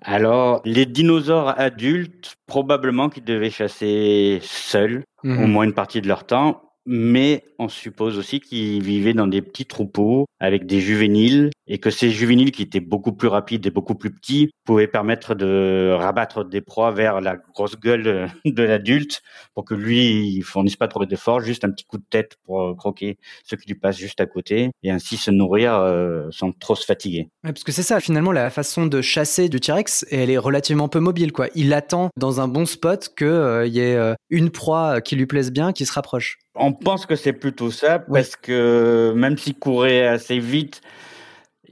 Alors, 0.04 0.62
les 0.64 0.86
dinosaures 0.86 1.54
adultes, 1.60 2.36
probablement 2.46 3.10
qu'ils 3.10 3.26
devaient 3.26 3.50
chasser 3.50 4.40
seuls, 4.44 5.04
Mhm. 5.24 5.44
au 5.44 5.48
moins 5.48 5.64
une 5.64 5.74
partie 5.74 6.02
de 6.02 6.08
leur 6.08 6.26
temps, 6.26 6.62
mais 6.88 7.44
on 7.60 7.68
suppose 7.68 8.18
aussi 8.18 8.40
qu'ils 8.40 8.82
vivaient 8.82 9.14
dans 9.14 9.28
des 9.28 9.42
petits 9.42 9.66
troupeaux 9.66 10.26
avec 10.40 10.66
des 10.66 10.80
juvéniles 10.80 11.50
et 11.68 11.80
que 11.80 11.90
ces 11.90 12.10
juvéniles 12.12 12.52
qui 12.52 12.62
étaient 12.62 12.80
beaucoup 12.80 13.12
plus 13.12 13.28
rapides 13.28 13.66
et 13.66 13.72
beaucoup 13.72 13.96
plus 13.96 14.12
petits 14.12 14.52
pouvaient 14.64 14.88
permettre 14.88 15.36
de 15.36 15.94
rabattre 15.98 16.46
des 16.46 16.62
proies 16.62 16.92
vers 16.92 17.20
la 17.20 17.36
grosse 17.36 17.78
gueule 17.78 18.32
de 18.46 18.64
l'adulte 18.64 19.22
pour 19.54 19.66
que 19.66 19.74
lui 19.74 20.38
il 20.38 20.44
fournisse 20.44 20.78
pas 20.78 20.88
trop 20.88 21.06
d'efforts, 21.06 21.42
juste 21.42 21.66
un 21.66 21.72
petit 21.72 21.86
coup 21.86 21.98
de 21.98 22.06
tête 22.10 22.38
pour 22.46 22.62
euh, 22.62 22.76
croquer 22.76 23.18
ceux 23.44 23.58
qui 23.58 23.68
lui 23.68 23.76
passent 23.76 23.98
juste 23.98 24.22
à 24.22 24.26
côté 24.26 24.72
et 24.84 24.92
ainsi 24.92 25.18
se 25.18 25.30
nourrir 25.32 25.76
euh, 25.76 26.28
sans 26.32 26.52
trop 26.54 26.76
se 26.76 26.86
fatiguer. 26.86 27.28
Parce 27.44 27.64
que 27.64 27.72
c'est 27.72 27.84
ça, 27.84 28.00
finalement, 28.00 28.32
la 28.32 28.50
façon 28.50 28.86
de 28.86 29.02
chasser 29.02 29.50
du 29.50 29.60
T-Rex, 29.60 30.06
elle 30.10 30.30
est 30.30 30.38
relativement 30.38 30.88
peu 30.88 31.00
mobile. 31.00 31.32
Il 31.56 31.74
attend 31.74 32.10
dans 32.18 32.40
un 32.40 32.48
bon 32.48 32.66
spot 32.66 33.10
qu'il 33.18 33.28
y 33.28 33.80
ait 33.80 33.96
euh, 33.96 34.14
une 34.30 34.52
proie 34.52 35.02
qui 35.02 35.16
lui 35.16 35.26
plaise 35.26 35.52
bien, 35.52 35.74
qui 35.74 35.86
se 35.86 35.94
rapproche. 35.94 36.38
On 36.60 36.74
pense 36.74 37.06
que 37.06 37.16
c'est 37.16 37.34
plutôt 37.34 37.72
ça, 37.72 38.00
parce 38.00 38.36
que 38.36 39.14
même 39.16 39.38
s'il 39.38 39.58
courait 39.58 40.08
assez 40.08 40.40
vite, 40.40 40.82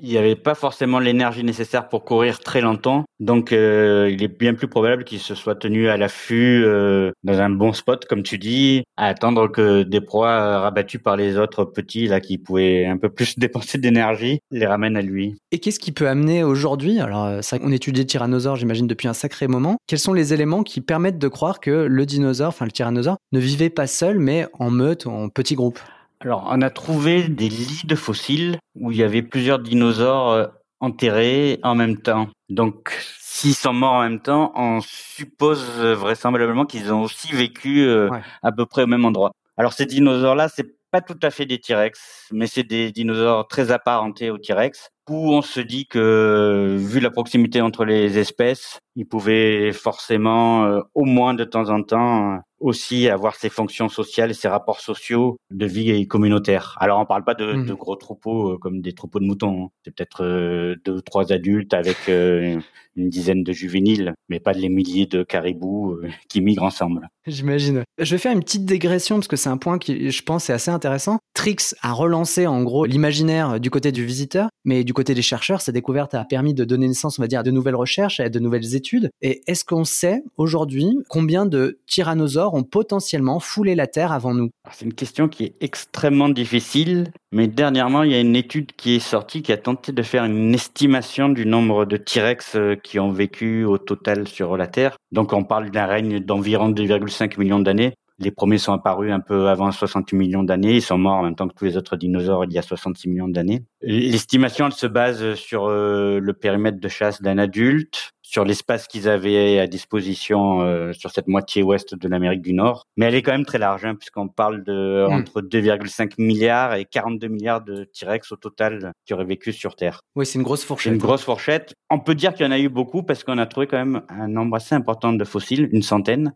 il 0.01 0.09
n'y 0.09 0.17
avait 0.17 0.35
pas 0.35 0.55
forcément 0.55 0.99
l'énergie 0.99 1.43
nécessaire 1.43 1.87
pour 1.87 2.03
courir 2.03 2.39
très 2.39 2.61
longtemps. 2.61 3.05
Donc, 3.19 3.51
euh, 3.53 4.09
il 4.11 4.23
est 4.23 4.39
bien 4.39 4.53
plus 4.53 4.67
probable 4.67 5.03
qu'il 5.03 5.19
se 5.19 5.35
soit 5.35 5.55
tenu 5.55 5.87
à 5.89 5.97
l'affût 5.97 6.63
euh, 6.65 7.11
dans 7.23 7.39
un 7.39 7.49
bon 7.49 7.73
spot, 7.73 8.05
comme 8.05 8.23
tu 8.23 8.37
dis, 8.37 8.83
à 8.97 9.07
attendre 9.07 9.47
que 9.47 9.83
des 9.83 10.01
proies 10.01 10.29
euh, 10.29 10.59
rabattues 10.59 10.99
par 10.99 11.15
les 11.15 11.37
autres 11.37 11.63
petits, 11.65 12.07
là, 12.07 12.19
qui 12.19 12.37
pouvaient 12.37 12.85
un 12.85 12.97
peu 12.97 13.09
plus 13.09 13.37
dépenser 13.39 13.77
d'énergie, 13.77 14.39
les 14.51 14.65
ramènent 14.65 14.97
à 14.97 15.01
lui. 15.01 15.37
Et 15.51 15.59
qu'est-ce 15.59 15.79
qui 15.79 15.91
peut 15.91 16.07
amener 16.07 16.43
aujourd'hui 16.43 16.99
Alors, 16.99 17.25
euh, 17.25 17.41
on 17.61 17.71
étudie 17.71 18.01
le 18.01 18.07
tyrannosaure, 18.07 18.57
j'imagine, 18.57 18.87
depuis 18.87 19.07
un 19.07 19.13
sacré 19.13 19.47
moment. 19.47 19.77
Quels 19.87 19.99
sont 19.99 20.13
les 20.13 20.33
éléments 20.33 20.63
qui 20.63 20.81
permettent 20.81 21.19
de 21.19 21.27
croire 21.27 21.59
que 21.59 21.71
le 21.71 22.05
dinosaure, 22.05 22.49
enfin 22.49 22.65
le 22.65 22.71
tyrannosaure, 22.71 23.17
ne 23.31 23.39
vivait 23.39 23.69
pas 23.69 23.87
seul, 23.87 24.19
mais 24.19 24.47
en 24.53 24.71
meute, 24.71 25.07
en 25.07 25.29
petit 25.29 25.55
groupe? 25.55 25.79
Alors, 26.21 26.47
on 26.49 26.61
a 26.61 26.69
trouvé 26.69 27.27
des 27.27 27.49
lits 27.49 27.83
de 27.85 27.95
fossiles 27.95 28.57
où 28.75 28.91
il 28.91 28.97
y 28.97 29.03
avait 29.03 29.21
plusieurs 29.21 29.59
dinosaures 29.59 30.31
euh, 30.31 30.47
enterrés 30.79 31.59
en 31.63 31.75
même 31.75 31.97
temps. 31.97 32.29
Donc, 32.49 32.95
s'ils 33.19 33.55
sont 33.55 33.73
morts 33.73 33.93
en 33.93 34.01
même 34.03 34.21
temps, 34.21 34.51
on 34.55 34.79
suppose 34.81 35.63
euh, 35.77 35.93
vraisemblablement 35.93 36.65
qu'ils 36.65 36.91
ont 36.93 37.01
aussi 37.03 37.31
vécu 37.33 37.81
euh, 37.81 38.09
Ouais. 38.09 38.21
à 38.43 38.51
peu 38.51 38.65
près 38.65 38.83
au 38.83 38.87
même 38.87 39.05
endroit. 39.05 39.31
Alors, 39.57 39.73
ces 39.73 39.85
dinosaures-là, 39.85 40.47
c'est 40.49 40.75
pas 40.91 41.01
tout 41.01 41.19
à 41.21 41.29
fait 41.31 41.45
des 41.45 41.59
T-Rex, 41.59 42.29
mais 42.31 42.47
c'est 42.47 42.63
des 42.63 42.91
dinosaures 42.91 43.47
très 43.47 43.71
apparentés 43.71 44.29
aux 44.29 44.37
T-Rex, 44.37 44.89
où 45.09 45.33
on 45.33 45.41
se 45.41 45.59
dit 45.59 45.85
que, 45.87 46.75
vu 46.79 46.99
la 47.01 47.09
proximité 47.09 47.61
entre 47.61 47.83
les 47.85 48.17
espèces, 48.17 48.79
ils 48.95 49.05
pouvaient 49.05 49.71
forcément, 49.73 50.65
euh, 50.65 50.81
au 50.93 51.05
moins 51.05 51.33
de 51.33 51.43
temps 51.43 51.69
en 51.69 51.83
temps, 51.83 52.33
euh, 52.33 52.37
aussi 52.59 53.09
avoir 53.09 53.35
ces 53.35 53.49
fonctions 53.49 53.89
sociales 53.89 54.31
et 54.31 54.33
ces 54.33 54.47
rapports 54.47 54.79
sociaux 54.79 55.37
de 55.51 55.65
vie 55.65 56.07
communautaire. 56.07 56.77
Alors, 56.79 56.99
on 56.99 57.05
parle 57.05 57.25
pas 57.25 57.33
de, 57.33 57.65
de 57.65 57.73
gros 57.73 57.97
troupeaux 57.97 58.53
euh, 58.53 58.57
comme 58.57 58.81
des 58.81 58.93
troupeaux 58.93 59.19
de 59.19 59.25
moutons. 59.25 59.65
hein. 59.65 59.69
C'est 59.83 59.93
peut-être 59.93 60.23
euh, 60.23 60.75
deux 60.85 60.93
ou 60.93 61.01
trois 61.01 61.33
adultes 61.33 61.73
avec 61.73 61.97
une 62.07 63.09
dizaine 63.09 63.43
de 63.43 63.51
juvéniles, 63.51 64.13
mais 64.29 64.39
pas 64.39 64.53
les 64.53 64.69
milliers 64.69 65.05
de 65.05 65.23
caribous 65.23 65.99
qui 66.29 66.39
migrent 66.39 66.63
ensemble. 66.63 67.09
J'imagine. 67.27 67.83
Je 67.99 68.11
vais 68.15 68.17
faire 68.17 68.31
une 68.31 68.39
petite 68.39 68.65
dégression 68.65 69.17
parce 69.17 69.27
que 69.27 69.35
c'est 69.35 69.49
un 69.49 69.57
point 69.57 69.77
qui, 69.77 70.09
je 70.09 70.23
pense, 70.23 70.49
est 70.49 70.53
assez 70.53 70.71
intéressant. 70.71 71.19
Trix 71.33 71.75
a 71.81 71.91
relancé 71.91 72.47
en 72.47 72.63
gros 72.63 72.85
l'imaginaire 72.85 73.59
du 73.59 73.69
côté 73.69 73.91
du 73.91 74.05
visiteur, 74.05 74.47
mais 74.63 74.85
du 74.85 74.93
côté 74.93 75.13
des 75.13 75.21
chercheurs, 75.21 75.59
sa 75.59 75.73
découverte 75.73 76.13
a 76.13 76.23
permis 76.23 76.53
de 76.53 76.63
donner 76.63 76.87
naissance, 76.87 77.19
on 77.19 77.21
va 77.21 77.27
dire, 77.27 77.41
à 77.41 77.43
de 77.43 77.51
nouvelles 77.51 77.75
recherches, 77.75 78.21
à 78.21 78.29
de 78.29 78.39
nouvelles 78.39 78.75
études. 78.75 78.84
Et 79.21 79.41
est-ce 79.47 79.65
qu'on 79.65 79.83
sait 79.83 80.23
aujourd'hui 80.37 80.97
combien 81.09 81.45
de 81.45 81.79
tyrannosaures 81.87 82.53
ont 82.53 82.63
potentiellement 82.63 83.39
foulé 83.39 83.75
la 83.75 83.87
Terre 83.87 84.11
avant 84.11 84.33
nous? 84.33 84.49
C'est 84.71 84.85
une 84.85 84.93
question 84.93 85.27
qui 85.27 85.45
est 85.45 85.55
extrêmement 85.61 86.29
difficile, 86.29 87.11
mais 87.31 87.47
dernièrement, 87.47 88.03
il 88.03 88.11
y 88.11 88.15
a 88.15 88.19
une 88.19 88.35
étude 88.35 88.71
qui 88.75 88.95
est 88.95 88.99
sortie 88.99 89.41
qui 89.41 89.51
a 89.51 89.57
tenté 89.57 89.91
de 89.91 90.01
faire 90.01 90.25
une 90.25 90.53
estimation 90.53 91.29
du 91.29 91.45
nombre 91.45 91.85
de 91.85 91.97
T-Rex 91.97 92.55
euh, 92.55 92.75
qui 92.75 92.99
ont 92.99 93.11
vécu 93.11 93.65
au 93.65 93.77
total 93.77 94.27
sur 94.27 94.57
la 94.57 94.67
Terre. 94.67 94.97
Donc 95.11 95.33
on 95.33 95.43
parle 95.43 95.69
d'un 95.69 95.85
règne 95.85 96.19
d'environ 96.19 96.69
2,5 96.69 97.39
millions 97.39 97.59
d'années. 97.59 97.93
Les 98.19 98.31
premiers 98.31 98.57
sont 98.57 98.71
apparus 98.73 99.11
un 99.11 99.19
peu 99.19 99.49
avant 99.49 99.71
68 99.71 100.15
millions 100.15 100.43
d'années. 100.43 100.75
Ils 100.75 100.81
sont 100.81 100.97
morts 100.97 101.15
en 101.15 101.23
même 101.23 101.35
temps 101.35 101.47
que 101.47 101.53
tous 101.53 101.65
les 101.65 101.75
autres 101.77 101.97
dinosaures 101.97 102.45
il 102.45 102.53
y 102.53 102.57
a 102.57 102.61
66 102.61 103.09
millions 103.09 103.27
d'années. 103.27 103.63
L'estimation, 103.81 104.67
elle 104.67 104.71
se 104.71 104.87
base 104.87 105.35
sur 105.35 105.65
euh, 105.65 106.19
le 106.19 106.33
périmètre 106.33 106.79
de 106.79 106.87
chasse 106.87 107.21
d'un 107.21 107.37
adulte, 107.37 108.11
sur 108.21 108.43
l'espace 108.45 108.87
qu'ils 108.87 109.07
avaient 109.07 109.59
à 109.59 109.67
disposition 109.67 110.61
euh, 110.61 110.93
sur 110.93 111.11
cette 111.11 111.27
moitié 111.27 111.61
ouest 111.61 111.93
de 111.93 112.07
l'Amérique 112.07 112.41
du 112.41 112.53
Nord. 112.53 112.85
Mais 112.97 113.05
elle 113.05 113.15
est 113.15 113.21
quand 113.21 113.33
même 113.33 113.45
très 113.45 113.59
large, 113.59 113.85
hein, 113.85 113.95
puisqu'on 113.95 114.27
parle 114.27 114.63
de 114.63 115.05
Mm. 115.07 115.13
entre 115.13 115.41
2,5 115.41 116.13
milliards 116.17 116.75
et 116.75 116.85
42 116.85 117.27
milliards 117.27 117.61
de 117.63 117.83
T-Rex 117.83 118.31
au 118.31 118.35
total 118.37 118.93
qui 119.05 119.13
auraient 119.13 119.25
vécu 119.25 119.51
sur 119.53 119.75
Terre. 119.75 119.99
Oui, 120.15 120.25
c'est 120.25 120.39
une 120.39 120.43
grosse 120.43 120.63
fourchette. 120.63 120.93
une 120.93 120.99
grosse 120.99 121.23
fourchette. 121.23 121.73
On 121.89 121.99
peut 121.99 122.15
dire 122.15 122.33
qu'il 122.33 122.45
y 122.45 122.49
en 122.49 122.51
a 122.51 122.59
eu 122.59 122.69
beaucoup 122.69 123.03
parce 123.03 123.23
qu'on 123.23 123.37
a 123.37 123.45
trouvé 123.45 123.67
quand 123.67 123.77
même 123.77 124.01
un 124.09 124.27
nombre 124.27 124.55
assez 124.55 124.73
important 124.73 125.13
de 125.13 125.23
fossiles, 125.25 125.69
une 125.71 125.83
centaine. 125.83 126.33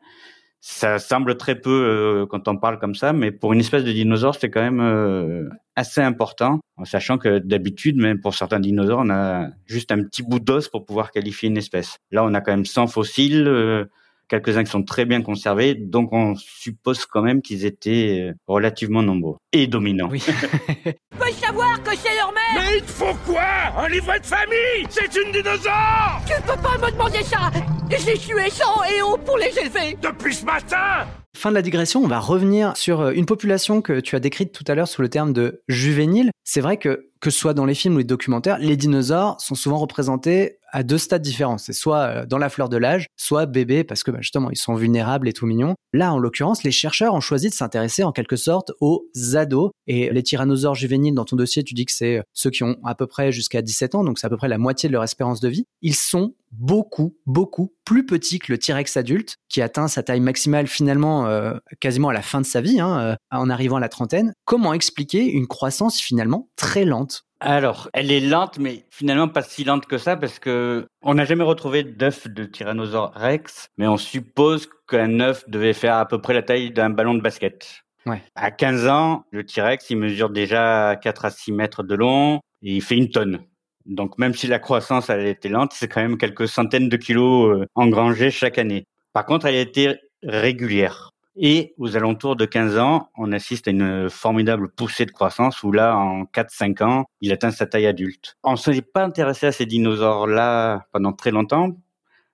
Ça 0.62 1.00
semble 1.00 1.38
très 1.38 1.56
peu 1.56 1.70
euh, 1.70 2.26
quand 2.26 2.50
on 2.50 2.58
parle 2.58 2.80
comme 2.80 2.94
ça, 2.94 3.14
mais 3.14 3.32
pour 3.32 3.54
une 3.54 3.62
espèce 3.62 3.86
de 3.86 3.94
dinosaure, 3.94 4.36
c'est 4.36 4.50
quand 4.50 4.62
même 4.62 4.82
euh, 4.82 5.50
assez 5.78 6.02
important, 6.02 6.60
en 6.76 6.84
sachant 6.84 7.18
que 7.18 7.40
d'habitude, 7.40 7.96
même 7.96 8.20
pour 8.20 8.36
certains 8.36 8.60
dinosaures, 8.60 9.00
on 9.04 9.10
a 9.10 9.48
juste 9.66 9.94
un 9.94 10.04
petit 10.04 10.22
bout 10.22 10.42
d'os 10.42 10.68
pour 10.68 10.86
pouvoir 10.86 11.12
qualifier 11.12 11.48
une 11.48 11.58
espèce. 11.58 11.98
Là, 12.12 12.26
on 12.26 12.34
a 12.34 12.42
quand 12.42 12.52
même 12.52 12.66
100 12.66 12.88
fossiles, 12.88 13.48
euh, 13.48 13.86
quelques-uns 14.30 14.64
qui 14.64 14.72
sont 14.72 14.84
très 14.84 15.06
bien 15.06 15.22
conservés, 15.22 15.76
donc 15.76 16.14
on 16.14 16.36
suppose 16.36 17.06
quand 17.06 17.22
même 17.22 17.42
qu'ils 17.42 17.66
étaient 17.66 18.30
euh, 18.30 18.34
relativement 18.48 19.02
nombreux 19.02 19.38
et 19.52 19.68
dominants. 19.68 20.10
Oui. 20.10 20.24
Peux 21.20 21.32
savoir 21.32 21.82
que 21.84 21.96
c'est 21.98 22.16
leur 22.16 22.32
mère 22.32 22.42
Mais 22.56 22.78
il 22.78 22.84
te 22.84 22.92
faut 22.92 23.14
quoi? 23.26 23.42
Un 23.78 23.90
livret 23.90 24.20
de 24.20 24.26
famille 24.26 24.86
C'est 24.90 25.14
une 25.16 25.32
dinosaure 25.32 26.22
Tu 26.26 26.42
peux 26.44 26.62
pas 26.62 26.78
me 26.78 26.92
demander 26.92 27.24
ça 27.24 27.52
J'ai 27.90 28.18
tué 28.18 28.50
sang 28.50 28.84
et 28.86 29.02
eau 29.02 29.18
pour 29.18 29.38
les 29.38 29.52
élever 29.60 29.98
Depuis 30.02 30.34
ce 30.34 30.46
matin 30.46 31.08
Fin 31.36 31.50
de 31.52 31.56
la 31.56 31.62
digression, 31.62 32.02
on 32.04 32.08
va 32.08 32.20
revenir 32.20 32.76
sur 32.76 33.02
euh, 33.02 33.12
une 33.12 33.26
population 33.26 33.82
que 33.82 34.00
tu 34.00 34.16
as 34.16 34.20
décrite 34.20 34.52
tout 34.52 34.64
à 34.68 34.76
l'heure 34.76 34.88
sous 34.88 35.02
le 35.02 35.10
terme 35.10 35.32
de 35.32 35.62
juvénile. 35.68 36.32
C'est 36.44 36.60
vrai 36.60 36.78
que, 36.78 37.08
que 37.22 37.30
ce 37.30 37.40
soit 37.40 37.54
dans 37.54 37.66
les 37.66 37.76
films 37.76 37.96
ou 37.96 38.00
les 38.00 38.04
documentaires, 38.04 38.58
les 38.60 38.76
dinosaures 38.76 39.40
sont 39.40 39.56
souvent 39.56 39.78
représentés 39.78 40.59
à 40.72 40.84
deux 40.84 40.98
stades 40.98 41.22
différents. 41.22 41.58
C'est 41.58 41.74
soit 41.74 42.00
euh, 42.00 42.26
dans 42.26 42.38
la 42.38 42.50
fleur 42.50 42.70
de 42.70 42.78
l'âge, 42.78 43.08
soit 43.18 43.46
bébé, 43.46 43.84
parce 43.84 44.04
que 44.04 44.12
bah, 44.12 44.20
justement, 44.22 44.52
ils 44.52 44.58
sont 44.58 44.76
vulnérables 44.76 45.28
et 45.28 45.34
tout 45.34 45.46
mignons. 45.46 45.76
Là, 45.94 46.14
en 46.14 46.20
l'occurrence, 46.20 46.64
les 46.64 46.72
chercheurs 46.72 47.14
ont 47.14 47.22
choisi 47.22 47.50
de 47.50 47.54
s'intéresser 47.54 48.04
en 48.04 48.12
quelque 48.12 48.36
sorte 48.36 48.72
aux 48.80 49.06
ados. 49.34 49.72
Et 49.88 50.10
les 50.12 50.24
tyrannosaures 50.24 50.76
juvéniles, 50.76 51.16
dans 51.16 51.26
ton 51.26 51.36
dossier, 51.36 51.64
tu 51.64 51.74
dis 51.74 51.86
que 51.86 51.92
c'est 51.92 52.18
euh, 52.18 52.24
ceux 52.34 52.50
qui 52.50 52.64
ont 52.64 52.78
à 52.84 52.96
peu 52.96 53.08
près 53.08 53.32
jusqu'à 53.32 53.62
17 53.62 53.96
ans, 53.96 54.04
donc 54.04 54.20
c'est 54.20 54.28
à 54.28 54.30
peu 54.30 54.38
près 54.38 54.48
la 54.48 54.58
moitié 54.58 54.90
de 54.90 54.94
leur 54.94 55.04
espérance 55.04 55.40
de 55.40 55.50
vie. 55.50 55.66
Ils 55.82 55.96
sont 55.96 56.36
beaucoup, 56.52 57.16
beaucoup 57.26 57.74
plus 57.86 58.06
petits 58.06 58.40
que 58.40 58.52
le 58.52 58.58
T-Rex 58.58 58.98
adulte, 58.98 59.36
qui 59.50 59.62
atteint 59.62 59.88
sa 59.88 60.04
taille 60.04 60.20
maximale 60.20 60.68
finalement 60.68 61.28
euh, 61.28 61.54
quasiment 61.80 62.10
à 62.10 62.14
la 62.14 62.22
fin 62.22 62.42
de 62.42 62.46
sa 62.46 62.62
vie, 62.62 62.80
hein, 62.80 63.18
en 63.32 63.50
arrivant 63.50 63.78
à 63.78 63.80
la 63.80 63.90
trentaine. 63.90 64.34
Comment 64.46 64.74
expliquer 64.74 65.26
une 65.26 65.48
croissance 65.48 66.00
finalement 66.00 66.50
très 66.56 66.86
lente? 66.86 67.24
Alors, 67.42 67.90
elle 67.94 68.12
est 68.12 68.20
lente, 68.20 68.60
mais 68.60 68.86
finalement 68.90 69.30
pas 69.30 69.42
si 69.42 69.64
lente 69.64 69.86
que 69.86 69.98
ça, 69.98 70.18
parce 70.18 70.40
que 70.40 70.86
on 71.02 71.14
n'a 71.14 71.24
jamais 71.24 71.46
retrouvé 71.46 71.84
d'œuf 71.84 72.28
de 72.28 72.44
Tyrannosaure 72.44 73.14
Rex, 73.16 73.70
mais 73.78 73.88
on 73.88 73.98
suppose 73.98 74.70
qu'un 74.88 75.22
œuf 75.22 75.50
devait 75.50 75.74
faire 75.74 75.96
à 75.96 76.06
peu 76.06 76.20
près 76.20 76.34
la 76.34 76.44
taille 76.44 76.72
d'un 76.72 76.90
ballon 76.90 77.14
de 77.14 77.22
basket. 77.22 77.84
Ouais. 78.06 78.22
À 78.36 78.52
15 78.52 78.88
ans, 78.88 79.24
le 79.32 79.46
T-Rex, 79.46 79.90
il 79.90 79.98
mesure 79.98 80.30
déjà 80.30 80.98
4 81.02 81.26
à 81.26 81.30
6 81.30 81.52
mètres 81.54 81.84
de 81.84 81.96
long 81.96 82.42
et 82.62 82.76
il 82.76 82.82
fait 82.82 82.96
une 82.96 83.10
tonne. 83.10 83.40
Donc 83.86 84.18
même 84.18 84.34
si 84.34 84.48
la 84.48 84.60
croissance 84.60 85.10
elle 85.10 85.26
était 85.26 85.50
lente, 85.50 85.72
c'est 85.74 85.88
quand 85.88 86.02
même 86.02 86.18
quelques 86.18 86.48
centaines 86.48 86.90
de 86.90 86.98
kilos 86.98 87.58
euh, 87.58 87.66
engrangés 87.76 88.32
chaque 88.32 88.58
année. 88.58 88.86
Par 89.14 89.26
contre, 89.26 89.46
elle 89.46 89.56
était 89.56 90.00
régulière. 90.24 91.12
Et 91.42 91.74
aux 91.78 91.96
alentours 91.96 92.36
de 92.36 92.44
15 92.44 92.78
ans, 92.78 93.10
on 93.18 93.32
assiste 93.32 93.70
à 93.70 93.72
une 93.72 94.10
formidable 94.10 94.68
poussée 94.70 95.06
de 95.06 95.12
croissance 95.12 95.64
où 95.64 95.72
là, 95.72 95.96
en 95.96 96.26
4-5 96.26 96.84
ans, 96.84 97.06
il 97.22 97.32
atteint 97.32 97.52
sa 97.52 97.66
taille 97.66 97.88
adulte. 97.88 98.38
On 98.44 98.52
ne 98.52 98.58
s'est 98.58 98.82
pas 98.82 99.06
intéressé 99.06 99.48
à 99.48 99.54
ces 99.54 99.66
dinosaures-là 99.66 100.88
pendant 100.92 101.14
très 101.14 101.32
longtemps 101.32 101.78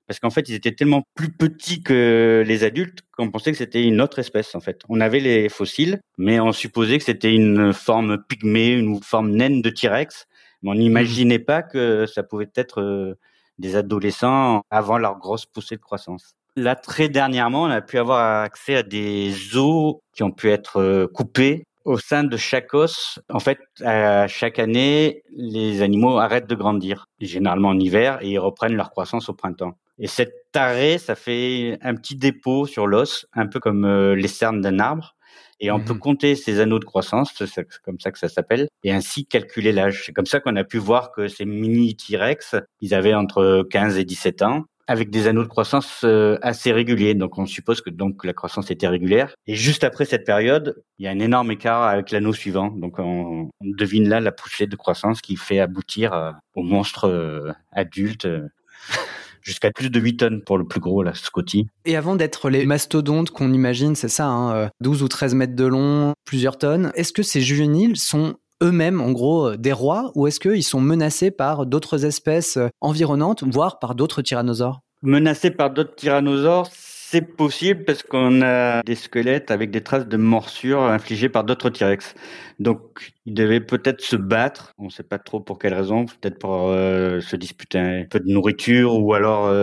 parce 0.07 0.19
qu'en 0.19 0.31
fait, 0.31 0.49
ils 0.49 0.55
étaient 0.55 0.73
tellement 0.73 1.03
plus 1.13 1.31
petits 1.31 1.83
que 1.83 2.43
les 2.47 2.63
adultes 2.63 3.01
qu'on 3.15 3.29
pensait 3.29 3.51
que 3.51 3.59
c'était 3.59 3.83
une 3.83 4.01
autre 4.01 4.17
espèce, 4.17 4.55
en 4.55 4.59
fait. 4.59 4.81
On 4.89 4.99
avait 5.01 5.19
les 5.19 5.49
fossiles, 5.49 5.99
mais 6.17 6.39
on 6.39 6.51
supposait 6.51 6.97
que 6.97 7.03
c'était 7.03 7.33
une 7.33 7.73
forme 7.73 8.23
pygmée, 8.27 8.71
une 8.71 9.01
forme 9.03 9.31
naine 9.31 9.61
de 9.61 9.69
T-Rex, 9.69 10.27
mais 10.63 10.71
on 10.71 10.75
n'imaginait 10.75 11.39
pas 11.39 11.61
que 11.61 12.07
ça 12.07 12.23
pouvait 12.23 12.51
être 12.55 12.81
euh, 12.81 13.19
des 13.59 13.75
adolescents 13.75 14.63
avant 14.71 14.97
leur 14.97 15.19
grosse 15.19 15.45
poussée 15.45 15.75
de 15.75 15.81
croissance. 15.81 16.35
Là, 16.55 16.75
très 16.75 17.09
dernièrement, 17.09 17.63
on 17.63 17.69
a 17.69 17.81
pu 17.81 17.97
avoir 17.97 18.41
accès 18.41 18.75
à 18.75 18.83
des 18.83 19.33
os 19.57 19.95
qui 20.13 20.23
ont 20.23 20.31
pu 20.31 20.49
être 20.49 20.77
euh, 20.77 21.07
coupés 21.07 21.65
au 21.83 21.97
sein 21.99 22.23
de 22.23 22.35
chaque 22.37 22.73
os, 22.73 23.19
en 23.29 23.39
fait, 23.39 23.59
à 23.83 24.27
chaque 24.27 24.57
année, 24.57 25.21
les 25.35 25.81
animaux 25.83 26.17
arrêtent 26.17 26.47
de 26.47 26.55
grandir, 26.55 27.05
généralement 27.19 27.69
en 27.69 27.79
hiver, 27.79 28.17
et 28.21 28.29
ils 28.31 28.39
reprennent 28.39 28.75
leur 28.75 28.89
croissance 28.89 29.29
au 29.29 29.33
printemps. 29.33 29.73
Et 29.99 30.07
cet 30.07 30.33
arrêt, 30.55 30.97
ça 30.97 31.15
fait 31.15 31.77
un 31.81 31.93
petit 31.95 32.15
dépôt 32.15 32.65
sur 32.65 32.87
l'os, 32.87 33.27
un 33.33 33.45
peu 33.47 33.59
comme 33.59 33.85
euh, 33.85 34.15
les 34.15 34.27
cernes 34.27 34.61
d'un 34.61 34.79
arbre. 34.79 35.15
Et 35.59 35.71
on 35.71 35.79
peut 35.79 35.93
Mhm. 35.93 35.99
compter 35.99 36.35
ces 36.35 36.59
anneaux 36.59 36.79
de 36.79 36.85
croissance, 36.85 37.31
c'est 37.45 37.67
comme 37.83 37.99
ça 37.99 38.11
que 38.11 38.19
ça 38.19 38.27
s'appelle, 38.29 38.67
et 38.83 38.91
ainsi 38.91 39.25
calculer 39.25 39.71
l'âge. 39.71 40.03
C'est 40.05 40.11
comme 40.13 40.25
ça 40.25 40.39
qu'on 40.39 40.55
a 40.55 40.63
pu 40.63 40.77
voir 40.79 41.11
que 41.11 41.27
ces 41.27 41.45
mini 41.45 41.95
T-Rex, 41.95 42.55
ils 42.81 42.93
avaient 42.93 43.13
entre 43.13 43.65
15 43.69 43.97
et 43.97 44.05
17 44.05 44.41
ans, 44.41 44.63
avec 44.87 45.09
des 45.09 45.27
anneaux 45.27 45.43
de 45.43 45.47
croissance 45.47 46.01
euh, 46.03 46.37
assez 46.41 46.71
réguliers. 46.71 47.13
Donc 47.13 47.37
on 47.37 47.45
suppose 47.45 47.81
que 47.81 47.89
donc 47.89 48.23
la 48.23 48.33
croissance 48.33 48.71
était 48.71 48.87
régulière. 48.87 49.33
Et 49.47 49.55
juste 49.55 49.83
après 49.83 50.05
cette 50.05 50.25
période, 50.25 50.81
il 50.99 51.05
y 51.05 51.07
a 51.07 51.11
un 51.11 51.19
énorme 51.19 51.51
écart 51.51 51.83
avec 51.83 52.11
l'anneau 52.11 52.33
suivant. 52.33 52.69
Donc 52.69 52.99
on, 52.99 53.49
devine 53.61 54.07
là 54.07 54.19
la 54.19 54.31
poussée 54.31 54.67
de 54.67 54.75
croissance 54.75 55.21
qui 55.21 55.35
fait 55.35 55.59
aboutir 55.59 56.13
euh, 56.13 56.31
au 56.53 56.63
monstre 56.63 57.07
euh, 57.07 57.51
adulte. 57.71 58.27
Jusqu'à 59.41 59.69
plus 59.69 59.91
de 59.91 59.99
8 59.99 60.17
tonnes 60.17 60.41
pour 60.41 60.57
le 60.57 60.65
plus 60.65 60.79
gros, 60.79 61.03
la 61.03 61.13
Scotty. 61.13 61.67
Et 61.85 61.95
avant 61.95 62.15
d'être 62.15 62.49
les 62.49 62.65
mastodontes 62.65 63.29
qu'on 63.29 63.53
imagine, 63.53 63.95
c'est 63.95 64.09
ça, 64.09 64.25
hein, 64.25 64.55
euh, 64.55 64.67
12 64.81 65.03
ou 65.03 65.07
13 65.07 65.35
mètres 65.35 65.55
de 65.55 65.65
long, 65.65 66.13
plusieurs 66.25 66.57
tonnes, 66.57 66.91
est-ce 66.95 67.13
que 67.13 67.21
ces 67.21 67.41
juvéniles 67.41 67.95
sont 67.95 68.37
eux-mêmes, 68.63 69.01
en 69.01 69.11
gros, 69.11 69.49
euh, 69.49 69.57
des 69.57 69.73
rois, 69.73 70.11
ou 70.15 70.27
est-ce 70.27 70.39
qu'ils 70.39 70.63
sont 70.63 70.81
menacés 70.81 71.31
par 71.31 71.65
d'autres 71.65 72.05
espèces 72.05 72.57
euh, 72.57 72.69
environnantes, 72.81 73.43
voire 73.43 73.79
par 73.79 73.95
d'autres 73.95 74.21
tyrannosaures? 74.21 74.81
Menacés 75.01 75.51
par 75.51 75.69
d'autres 75.71 75.95
tyrannosaures, 75.95 76.67
c'est 76.71 77.21
possible 77.21 77.85
parce 77.85 78.01
qu'on 78.01 78.41
a 78.41 78.81
des 78.81 78.95
squelettes 78.95 79.51
avec 79.51 79.69
des 79.69 79.81
traces 79.81 80.07
de 80.07 80.17
morsures 80.17 80.81
infligées 80.81 81.29
par 81.29 81.43
d'autres 81.43 81.69
T-Rex. 81.69 82.15
Donc, 82.59 83.13
ils 83.25 83.33
devaient 83.33 83.59
peut-être 83.59 84.01
se 84.01 84.15
battre. 84.15 84.73
On 84.79 84.85
ne 84.85 84.89
sait 84.89 85.03
pas 85.03 85.19
trop 85.19 85.39
pour 85.39 85.59
quelle 85.59 85.75
raison. 85.75 86.05
Peut-être 86.05 86.39
pour 86.39 86.69
euh, 86.69 87.19
se 87.21 87.35
disputer 87.35 87.77
un 87.77 88.05
peu 88.09 88.19
de 88.19 88.31
nourriture 88.31 88.97
ou 88.97 89.13
alors 89.13 89.53